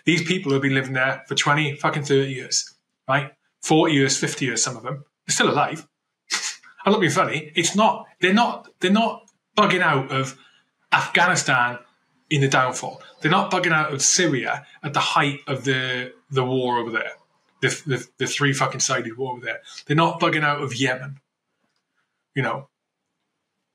[0.05, 2.73] These people have been living there for 20, fucking 30 years,
[3.07, 3.31] right?
[3.61, 5.05] 40 years, 50 years, some of them.
[5.25, 5.87] They're still alive.
[6.85, 7.51] I'm not being funny.
[7.55, 10.37] It's not, they're not, they're not bugging out of
[10.91, 11.79] Afghanistan
[12.29, 13.01] in the downfall.
[13.21, 17.11] They're not bugging out of Syria at the height of the the war over there,
[17.61, 19.61] the the, the three fucking sided war over there.
[19.85, 21.19] They're not bugging out of Yemen.
[22.35, 22.69] You know,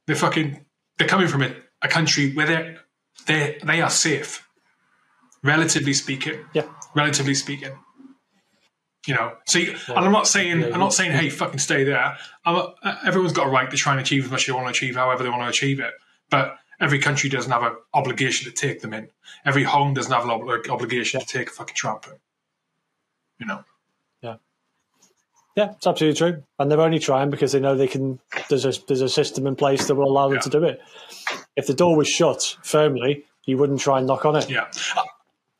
[0.08, 0.64] they're fucking
[0.96, 2.78] they're coming from a, a country where they're
[3.26, 4.48] they they are safe,
[5.44, 6.40] relatively speaking.
[6.54, 6.66] Yeah,
[6.96, 7.72] relatively speaking.
[9.06, 12.16] You know, so you, and I'm not saying I'm not saying hey fucking stay there.
[12.44, 14.66] I'm, uh, everyone's got a right to try and achieve as much as they want
[14.66, 15.92] to achieve, however they want to achieve it.
[16.30, 19.10] But every country doesn't have an obligation to take them in.
[19.44, 22.14] Every home doesn't have an ob- obligation to take a fucking tramp in.
[23.38, 23.64] You know.
[25.58, 25.72] Yeah.
[25.72, 28.20] It's absolutely true, and they're only trying because they know they can.
[28.48, 30.40] There's a there's a system in place that will allow them Yeah.
[30.42, 30.80] to do it.
[31.56, 34.48] If the door was shut firmly, you wouldn't try and knock on it.
[34.48, 34.66] Yeah.
[34.96, 35.02] Uh,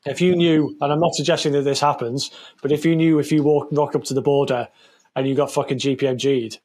[0.07, 2.31] if you knew, and I'm not suggesting that this happens,
[2.63, 4.69] but if you knew if you walk rock up to the border
[5.17, 6.59] and you got fucking GPMG'd,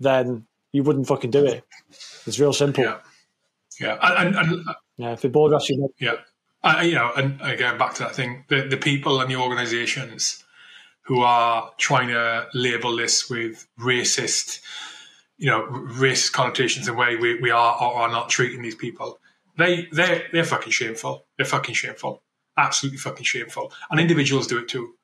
[0.00, 1.62] then you wouldn't fucking do it.
[2.26, 2.84] It's real simple.
[2.84, 2.98] Yeah.
[3.78, 3.98] Yeah.
[4.00, 6.14] And, and, and uh, Yeah, if the border actually, Yeah,
[6.62, 10.42] I, you know, and again back to that thing, the the people and the organisations
[11.06, 14.60] who are trying to label this with racist,
[15.38, 19.18] you know, racist connotations the way we, we are or are not treating these people,
[19.56, 21.26] they they they're fucking shameful.
[21.36, 22.22] They're fucking shameful.
[22.58, 23.72] Absolutely fucking shameful.
[23.90, 24.94] And individuals do it too.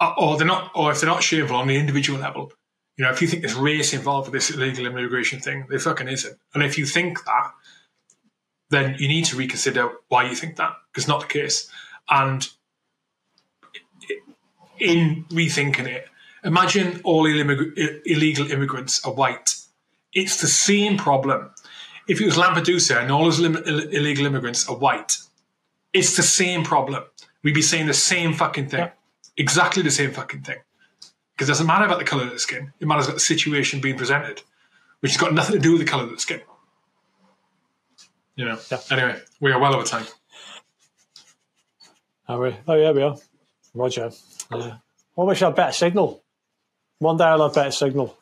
[0.00, 2.52] Or- Or they're not, or if they're not shameful on the individual level,
[2.96, 6.08] you know, if you think there's race involved with this illegal immigration thing, there fucking
[6.08, 6.38] isn't.
[6.54, 7.52] And if you think that,
[8.70, 11.70] then you need to reconsider why you think that, because not the case.
[12.08, 12.46] And
[14.82, 16.08] in rethinking it,
[16.44, 19.54] imagine all illegal immigrants are white.
[20.12, 21.50] It's the same problem.
[22.08, 23.56] If it was Lampedusa and all those ill-
[23.90, 25.16] illegal immigrants are white,
[25.92, 27.04] it's the same problem.
[27.42, 28.90] We'd be saying the same fucking thing, Yeah.
[29.36, 30.58] exactly the same fucking thing.
[31.32, 33.80] Because it doesn't matter about the colour of the skin, it matters about the situation
[33.80, 34.42] being presented,
[35.00, 36.42] which has got nothing to do with the colour of the skin.
[38.36, 38.58] You know.
[38.70, 38.78] Yeah.
[38.90, 40.06] Anyway, we are well over time.
[42.28, 42.56] Are we?
[42.66, 43.16] Oh, yeah, we are.
[43.74, 44.10] Roger.
[44.60, 44.76] Yeah.
[45.18, 46.22] I wish I had better signal.
[46.98, 48.16] One day I'll have better signal.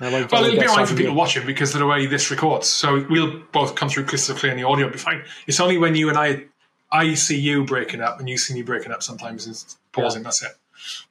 [0.00, 2.30] I like- Well, it'll be get alright for people watching because of the way this
[2.30, 2.66] records.
[2.68, 5.22] So we'll both come through crystal clear and the audio will be fine.
[5.46, 6.44] It's only when you and I,
[6.90, 10.22] I see you breaking up and you see me breaking up sometimes and pausing.
[10.22, 10.52] That's it.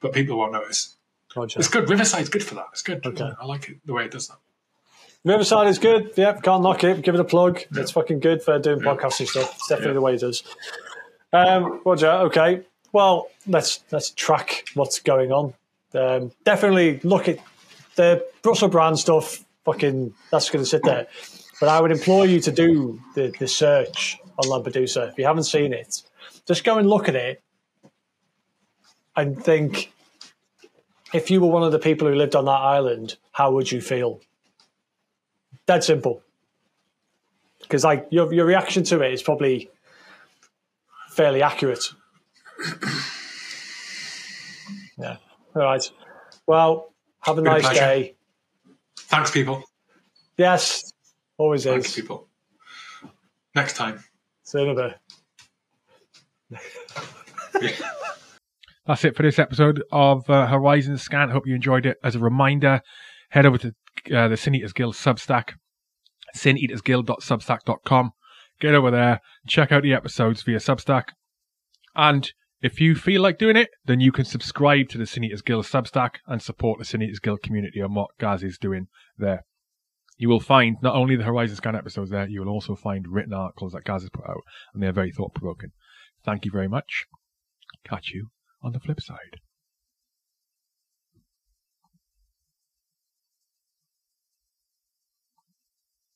[0.00, 0.96] But people won't notice.
[1.34, 1.58] Roger.
[1.58, 1.88] It's good.
[1.88, 2.66] Riverside's good for that.
[2.72, 3.04] It's good.
[3.06, 3.30] Okay.
[3.40, 4.36] I like it the way it does that.
[5.24, 6.12] Riverside is good.
[6.16, 7.00] Yep, can't knock it.
[7.02, 7.60] Give it a plug.
[7.76, 9.54] It's fucking good for doing podcasting stuff.
[9.54, 9.94] It's definitely Yeah.
[9.94, 10.42] the way it is.
[11.32, 12.62] Um, Roger, okay.
[12.92, 15.54] Well, let's let's track what's going on.
[15.94, 17.38] Um, definitely look at
[17.96, 19.44] the Russell Brand stuff.
[19.64, 21.06] Fucking, that's going to sit there.
[21.60, 25.44] But I would implore you to do the, the search on Lampedusa if you haven't
[25.44, 26.02] seen it.
[26.46, 27.42] Just go and look at it
[29.14, 29.92] and think
[31.14, 33.80] if you were one of the people who lived on that island, how would you
[33.80, 34.20] feel?
[35.66, 36.22] Dead simple.
[37.60, 39.70] Because like your your reaction to it is probably
[41.10, 41.84] fairly accurate.
[44.98, 45.16] Yeah.
[45.54, 45.92] All right.
[46.46, 47.80] Well, have a Been nice pleasure.
[47.80, 48.16] day.
[48.98, 49.62] Thanks, people.
[50.36, 50.92] Yes.
[51.38, 51.94] Always Thanks, is.
[51.94, 52.28] people.
[53.54, 54.02] Next time.
[54.44, 54.94] See you in a.
[58.86, 61.30] That's it for this episode of uh, Horizon Scan.
[61.30, 61.98] Hope you enjoyed it.
[62.02, 62.80] As a reminder,
[63.30, 63.74] head over to
[64.14, 65.52] uh, the Sin Eaters Guild Substack,
[66.36, 68.12] sineatersguild.substack.com.
[68.60, 71.10] Get over there, check out the episodes via Substack.
[71.94, 72.32] And
[72.62, 75.66] if you feel like doing it, then you can subscribe to the Sin Eaters Guild
[75.66, 78.86] Substack and support the Sin Eaters Guild community and what Gaz is doing
[79.18, 79.44] there.
[80.16, 83.32] You will find not only the Horizon Scan episodes there, you will also find written
[83.32, 85.70] articles that Gaz has put out, and they're very thought provoking.
[86.24, 87.06] Thank you very much.
[87.84, 88.28] Catch you
[88.62, 89.40] on the flip side.